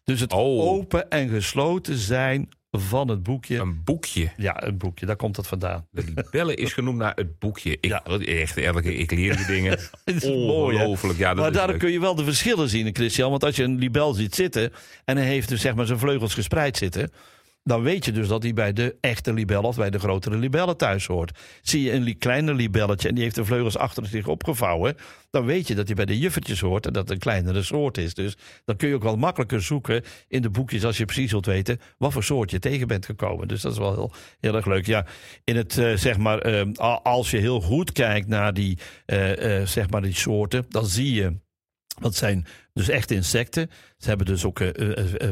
Dus 0.04 0.20
het 0.20 0.32
Oh. 0.32 0.68
open 0.68 1.10
en 1.10 1.28
gesloten 1.28 1.96
zijn 1.98 2.48
van 2.70 3.08
het 3.08 3.22
boekje. 3.22 3.58
Een 3.58 3.84
boekje. 3.84 4.30
Ja, 4.36 4.62
een 4.66 4.78
boekje, 4.78 5.06
daar 5.06 5.16
komt 5.16 5.34
dat 5.34 5.46
vandaan. 5.46 5.86
De 5.90 6.04
libelle 6.14 6.54
is 6.54 6.72
genoemd 6.72 6.98
naar 6.98 7.12
het 7.14 7.38
boekje. 7.38 7.70
Ik, 7.70 7.84
Ja. 7.84 8.04
echt, 8.04 8.56
elke, 8.56 8.94
ik 8.94 9.10
leer 9.10 9.36
die 9.36 9.46
dingen. 9.46 9.70
Het 10.04 10.22
is 10.22 10.24
mooi, 10.24 10.76
hè? 10.76 10.82
Ongelooflijk. 10.84 11.18
Ja, 11.18 11.34
dat 11.34 11.52
maar 11.54 11.66
leuk. 11.66 11.78
kun 11.78 11.90
je 11.92 12.00
wel 12.00 12.14
de 12.14 12.24
verschillen 12.24 12.68
zien, 12.68 12.94
Christian. 12.94 13.30
Want 13.30 13.44
als 13.44 13.56
je 13.56 13.62
een 13.62 13.78
libel 13.78 14.12
ziet 14.14 14.34
zitten 14.34 14.72
en 15.04 15.16
hij 15.16 15.26
heeft 15.26 15.48
dus 15.48 15.60
zeg 15.60 15.74
maar 15.74 15.86
zijn 15.86 15.98
vleugels 15.98 16.34
gespreid 16.34 16.76
zitten... 16.76 17.12
dan 17.62 17.82
weet 17.82 18.04
je 18.04 18.12
dus 18.12 18.28
dat 18.28 18.42
hij 18.42 18.52
bij 18.52 18.72
de 18.72 18.96
echte 19.00 19.32
libelle 19.32 19.66
of 19.66 19.76
bij 19.76 19.90
de 19.90 19.98
grotere 19.98 20.36
libellen 20.36 20.76
thuis 20.76 21.06
hoort. 21.06 21.38
Zie 21.62 21.82
je 21.82 21.92
een 21.92 22.18
kleiner 22.18 22.54
libelletje 22.54 23.08
en 23.08 23.14
die 23.14 23.22
heeft 23.22 23.34
de 23.34 23.44
vleugels 23.44 23.76
achter 23.76 24.06
zich 24.06 24.26
opgevouwen... 24.26 24.96
dan 25.30 25.44
weet 25.44 25.68
je 25.68 25.74
dat 25.74 25.86
hij 25.86 25.94
bij 25.94 26.04
de 26.04 26.18
juffertjes 26.18 26.60
hoort 26.60 26.86
en 26.86 26.92
dat 26.92 27.02
het 27.02 27.10
een 27.12 27.18
kleinere 27.18 27.62
soort 27.62 27.98
is. 27.98 28.14
Dus 28.14 28.36
dan 28.64 28.76
kun 28.76 28.88
je 28.88 28.94
ook 28.94 29.02
wel 29.02 29.16
makkelijker 29.16 29.62
zoeken 29.62 30.02
in 30.28 30.42
de 30.42 30.50
boekjes... 30.50 30.84
als 30.84 30.96
je 30.96 31.04
precies 31.04 31.30
wilt 31.30 31.46
weten 31.46 31.80
wat 31.98 32.12
voor 32.12 32.24
soort 32.24 32.50
je 32.50 32.58
tegen 32.58 32.86
bent 32.86 33.06
gekomen. 33.06 33.48
Dus 33.48 33.62
dat 33.62 33.72
is 33.72 33.78
wel 33.78 33.94
heel, 33.94 34.12
heel 34.40 34.54
erg 34.54 34.66
leuk. 34.66 34.86
Ja, 34.86 35.06
in 35.44 35.56
het, 35.56 35.78
eh, 35.78 35.96
zeg 35.96 36.18
maar, 36.18 36.38
eh, 36.38 36.66
als 37.02 37.30
je 37.30 37.38
heel 37.38 37.60
goed 37.60 37.92
kijkt 37.92 38.28
naar 38.28 38.54
die, 38.54 38.78
eh, 39.06 39.66
zeg 39.66 39.90
maar 39.90 40.02
die 40.02 40.14
soorten... 40.14 40.64
dan 40.68 40.86
zie 40.86 41.14
je 41.14 41.36
Dat 42.00 42.14
zijn 42.14 42.46
dus 42.72 42.88
echt 42.88 43.10
insecten. 43.10 43.70
Ze 43.98 44.08
hebben 44.08 44.26
dus 44.26 44.44
ook 44.44 44.60
uh, 44.60 44.70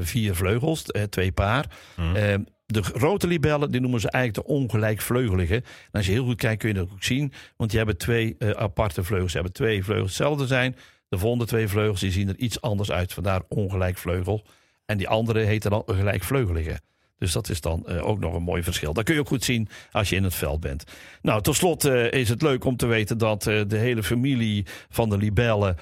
vier 0.00 0.34
vleugels, 0.34 0.84
twee 1.10 1.32
paar. 1.32 1.66
Mm. 1.96 2.46
de 2.66 2.82
grote 2.82 3.26
libellen, 3.26 3.70
die 3.70 3.80
noemen 3.80 4.00
ze 4.00 4.10
eigenlijk 4.10 4.46
de 4.46 4.52
ongelijkvleugelige. 4.54 5.54
En 5.54 5.62
als 5.92 6.06
je 6.06 6.12
heel 6.12 6.24
goed 6.24 6.36
kijkt, 6.36 6.60
kun 6.60 6.68
je 6.68 6.74
dat 6.74 6.90
ook 6.90 7.02
zien. 7.02 7.32
Want 7.56 7.70
die 7.70 7.78
hebben 7.78 7.98
twee 7.98 8.36
aparte 8.56 9.04
vleugels. 9.04 9.30
Ze 9.30 9.36
hebben 9.36 9.54
twee 9.54 9.84
vleugels 9.84 10.08
hetzelfde 10.08 10.46
zijn. 10.46 10.76
De 11.08 11.18
volgende 11.18 11.46
twee 11.46 11.68
vleugels 11.68 12.00
die 12.00 12.12
zien 12.12 12.28
er 12.28 12.36
iets 12.36 12.60
anders 12.60 12.90
uit. 12.90 13.12
Vandaar 13.12 13.42
ongelijkvleugel. 13.48 14.44
En 14.86 14.98
die 14.98 15.08
andere 15.08 15.40
heten 15.40 15.70
dan 15.70 15.82
gelijkvleugelige. 15.86 16.80
Dus 17.18 17.32
dat 17.32 17.48
is 17.48 17.60
dan 17.60 17.84
uh, 17.86 18.06
ook 18.06 18.18
nog 18.18 18.34
een 18.34 18.42
mooi 18.42 18.62
verschil. 18.62 18.92
Dat 18.92 19.04
kun 19.04 19.14
je 19.14 19.20
ook 19.20 19.28
goed 19.28 19.44
zien 19.44 19.68
als 19.92 20.08
je 20.08 20.16
in 20.16 20.24
het 20.24 20.34
veld 20.34 20.60
bent. 20.60 20.84
Nou, 21.22 21.42
tot 21.42 21.56
slot 21.56 21.84
uh, 21.84 22.12
is 22.12 22.28
het 22.28 22.42
leuk 22.42 22.64
om 22.64 22.76
te 22.76 22.86
weten 22.86 23.18
dat 23.18 23.46
uh, 23.46 23.62
de 23.66 23.76
hele 23.76 24.02
familie 24.02 24.66
van 24.88 25.08
de 25.08 25.16
libellen 25.16 25.76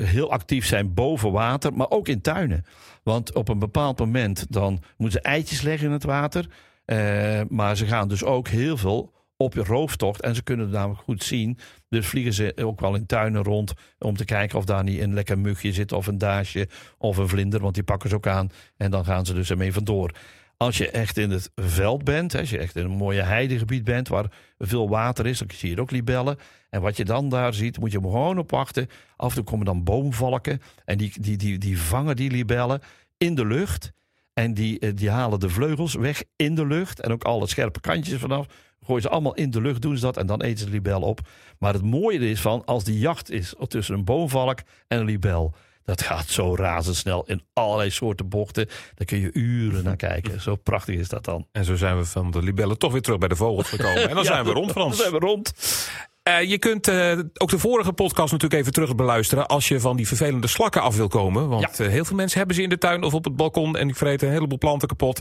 heel 0.00 0.30
actief 0.30 0.66
zijn 0.66 0.94
boven 0.94 1.32
water, 1.32 1.72
maar 1.72 1.90
ook 1.90 2.08
in 2.08 2.20
tuinen. 2.20 2.64
Want 3.02 3.34
op 3.34 3.48
een 3.48 3.58
bepaald 3.58 3.98
moment 3.98 4.46
dan 4.52 4.82
moeten 4.96 5.20
ze 5.20 5.28
eitjes 5.28 5.62
leggen 5.62 5.86
in 5.86 5.92
het 5.92 6.04
water. 6.04 6.46
maar 7.48 7.76
ze 7.76 7.86
gaan 7.86 8.08
dus 8.08 8.24
ook 8.24 8.48
heel 8.48 8.76
veel 8.76 9.12
op 9.36 9.54
rooftocht. 9.54 10.20
En 10.20 10.34
ze 10.34 10.42
kunnen 10.42 10.66
het 10.66 10.74
namelijk 10.74 11.00
goed 11.00 11.24
zien. 11.24 11.58
Dus 11.88 12.06
vliegen 12.06 12.32
ze 12.32 12.52
ook 12.56 12.80
wel 12.80 12.94
in 12.94 13.06
tuinen 13.06 13.42
rond 13.42 13.72
om 13.98 14.16
te 14.16 14.24
kijken 14.24 14.58
of 14.58 14.64
daar 14.64 14.84
niet 14.84 15.00
een 15.00 15.14
lekker 15.14 15.38
mugje 15.38 15.72
zit 15.72 15.92
of 15.92 16.06
een 16.06 16.18
daasje 16.18 16.68
of 16.98 17.16
een 17.16 17.28
vlinder. 17.28 17.60
Want 17.60 17.74
die 17.74 17.84
pakken 17.84 18.10
ze 18.10 18.16
ook 18.16 18.26
aan 18.26 18.50
en 18.76 18.90
dan 18.90 19.04
gaan 19.04 19.26
ze 19.26 19.34
dus 19.34 19.50
ermee 19.50 19.72
vandoor. 19.72 20.10
Als 20.56 20.78
je 20.78 20.90
echt 20.90 21.16
in 21.16 21.30
het 21.30 21.50
veld 21.54 22.04
bent, 22.04 22.34
als 22.34 22.50
je 22.50 22.58
echt 22.58 22.76
in 22.76 22.84
een 22.84 22.90
mooie 22.90 23.22
heidegebied 23.22 23.84
bent 23.84 24.08
waar 24.08 24.32
veel 24.58 24.88
water 24.88 25.26
is, 25.26 25.38
dan 25.38 25.48
zie 25.54 25.70
je 25.70 25.80
ook 25.80 25.90
libellen. 25.90 26.38
En 26.70 26.80
wat 26.80 26.96
je 26.96 27.04
dan 27.04 27.28
daar 27.28 27.54
ziet, 27.54 27.78
moet 27.78 27.92
je 27.92 28.00
gewoon 28.00 28.38
op 28.38 28.50
wachten. 28.50 28.88
Af 29.16 29.28
en 29.28 29.34
toe 29.34 29.44
komen 29.44 29.66
dan 29.66 29.84
boomvalken 29.84 30.60
en 30.84 30.98
die, 30.98 31.12
die, 31.20 31.36
die, 31.36 31.58
die 31.58 31.80
vangen 31.80 32.16
die 32.16 32.30
libellen 32.30 32.80
in 33.16 33.34
de 33.34 33.46
lucht. 33.46 33.92
En 34.32 34.54
die, 34.54 34.78
eh, 34.78 34.90
die 34.94 35.10
halen 35.10 35.40
de 35.40 35.48
vleugels 35.48 35.94
weg 35.94 36.22
in 36.36 36.54
de 36.54 36.66
lucht 36.66 37.00
en 37.00 37.12
ook 37.12 37.24
alle 37.24 37.46
scherpe 37.46 37.80
kantjes 37.80 38.18
vanaf. 38.18 38.46
Gooien 38.80 39.02
ze 39.02 39.08
allemaal 39.08 39.34
in 39.34 39.50
de 39.50 39.60
lucht, 39.60 39.82
doen 39.82 39.96
ze 39.96 40.02
dat 40.02 40.16
en 40.16 40.26
dan 40.26 40.42
eten 40.42 40.58
ze 40.58 40.64
de 40.64 40.70
libel 40.70 41.00
op. 41.00 41.20
Maar 41.58 41.72
het 41.72 41.82
mooie 41.82 42.18
is 42.18 42.40
van, 42.40 42.64
als 42.64 42.84
die 42.84 42.98
jacht 42.98 43.30
is 43.30 43.54
tussen 43.68 43.94
een 43.94 44.04
boomvalk 44.04 44.58
en 44.88 44.98
een 44.98 45.04
libel 45.04 45.54
dat 45.86 46.02
gaat 46.02 46.28
zo 46.28 46.54
razendsnel 46.54 47.24
in 47.26 47.42
allerlei 47.52 47.90
soorten 47.90 48.28
bochten. 48.28 48.66
Daar 48.94 49.06
kun 49.06 49.20
je 49.20 49.30
uren 49.32 49.84
naar 49.84 49.96
kijken. 49.96 50.40
Zo 50.40 50.56
prachtig 50.56 50.94
is 50.94 51.08
dat 51.08 51.24
dan. 51.24 51.46
En 51.52 51.64
zo 51.64 51.76
zijn 51.76 51.96
we 51.96 52.04
van 52.04 52.30
de 52.30 52.42
libellen 52.42 52.78
toch 52.78 52.92
weer 52.92 53.02
terug 53.02 53.18
bij 53.18 53.28
de 53.28 53.36
vogels 53.36 53.68
gekomen. 53.68 54.08
En 54.08 54.14
dan 54.14 54.24
zijn 54.34 54.44
we 54.44 54.50
rond, 54.50 54.70
Frans. 54.70 54.96
Dan 54.96 55.06
zijn 55.06 55.20
we 55.20 55.26
rond. 55.26 55.52
Uh, 56.28 56.42
je 56.42 56.58
kunt 56.58 56.88
uh, 56.88 57.18
ook 57.34 57.50
de 57.50 57.58
vorige 57.58 57.92
podcast 57.92 58.32
natuurlijk 58.32 58.60
even 58.60 58.72
terug 58.72 58.94
beluisteren... 58.94 59.46
als 59.46 59.68
je 59.68 59.80
van 59.80 59.96
die 59.96 60.06
vervelende 60.06 60.46
slakken 60.46 60.82
af 60.82 60.96
wil 60.96 61.08
komen. 61.08 61.48
Want 61.48 61.76
ja. 61.76 61.84
uh, 61.84 61.90
heel 61.90 62.04
veel 62.04 62.16
mensen 62.16 62.38
hebben 62.38 62.56
ze 62.56 62.62
in 62.62 62.68
de 62.68 62.78
tuin 62.78 63.02
of 63.02 63.14
op 63.14 63.24
het 63.24 63.36
balkon... 63.36 63.76
en 63.76 63.86
die 63.86 63.96
vreten 63.96 64.26
een 64.26 64.32
heleboel 64.32 64.58
planten 64.58 64.88
kapot. 64.88 65.20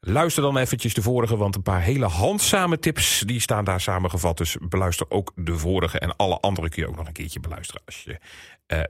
Luister 0.00 0.42
dan 0.42 0.56
eventjes 0.56 0.94
de 0.94 1.02
vorige, 1.02 1.36
want 1.36 1.54
een 1.54 1.62
paar 1.62 1.80
hele 1.80 2.06
handzame 2.06 2.78
tips... 2.78 3.22
die 3.26 3.40
staan 3.40 3.64
daar 3.64 3.80
samengevat. 3.80 4.38
Dus 4.38 4.56
beluister 4.60 5.06
ook 5.08 5.32
de 5.34 5.58
vorige 5.58 5.98
en 5.98 6.16
alle 6.16 6.40
andere 6.40 6.68
kun 6.68 6.82
je 6.82 6.88
ook 6.88 6.96
nog 6.96 7.06
een 7.06 7.12
keertje 7.12 7.40
beluisteren... 7.40 7.82
als 7.84 8.02
je 8.04 8.18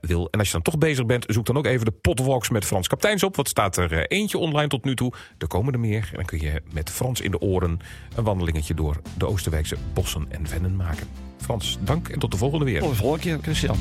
wil. 0.01 0.27
En 0.29 0.39
als 0.39 0.47
je 0.47 0.53
dan 0.53 0.61
toch 0.61 0.77
bezig 0.77 1.05
bent, 1.05 1.25
zoek 1.27 1.45
dan 1.45 1.57
ook 1.57 1.65
even 1.65 1.85
de 1.85 1.91
potwalks 1.91 2.49
met 2.49 2.65
Frans 2.65 2.87
Kapteins 2.87 3.23
op. 3.23 3.35
Wat 3.35 3.47
staat 3.47 3.77
er 3.77 4.07
eentje 4.07 4.37
online 4.37 4.67
tot 4.67 4.85
nu 4.85 4.95
toe. 4.95 5.13
Er 5.37 5.47
komen 5.47 5.73
er 5.73 5.79
meer. 5.79 6.07
En 6.11 6.15
dan 6.15 6.25
kun 6.25 6.41
je 6.41 6.61
met 6.71 6.89
Frans 6.89 7.21
in 7.21 7.31
de 7.31 7.39
oren... 7.39 7.79
een 8.15 8.23
wandelingetje 8.23 8.73
door 8.73 9.01
de 9.17 9.27
Oosterwijkse 9.27 9.77
bossen 9.93 10.25
en 10.29 10.47
vennen 10.47 10.75
maken. 10.75 11.30
Frans, 11.41 11.77
dank 11.83 12.09
en 12.09 12.19
tot 12.19 12.31
de 12.31 12.37
volgende 12.37 12.65
weer. 12.65 12.79
Tot 12.79 12.89
de 12.89 12.95
volgende 12.95 13.23
keer, 13.23 13.39
Christian. 13.41 13.77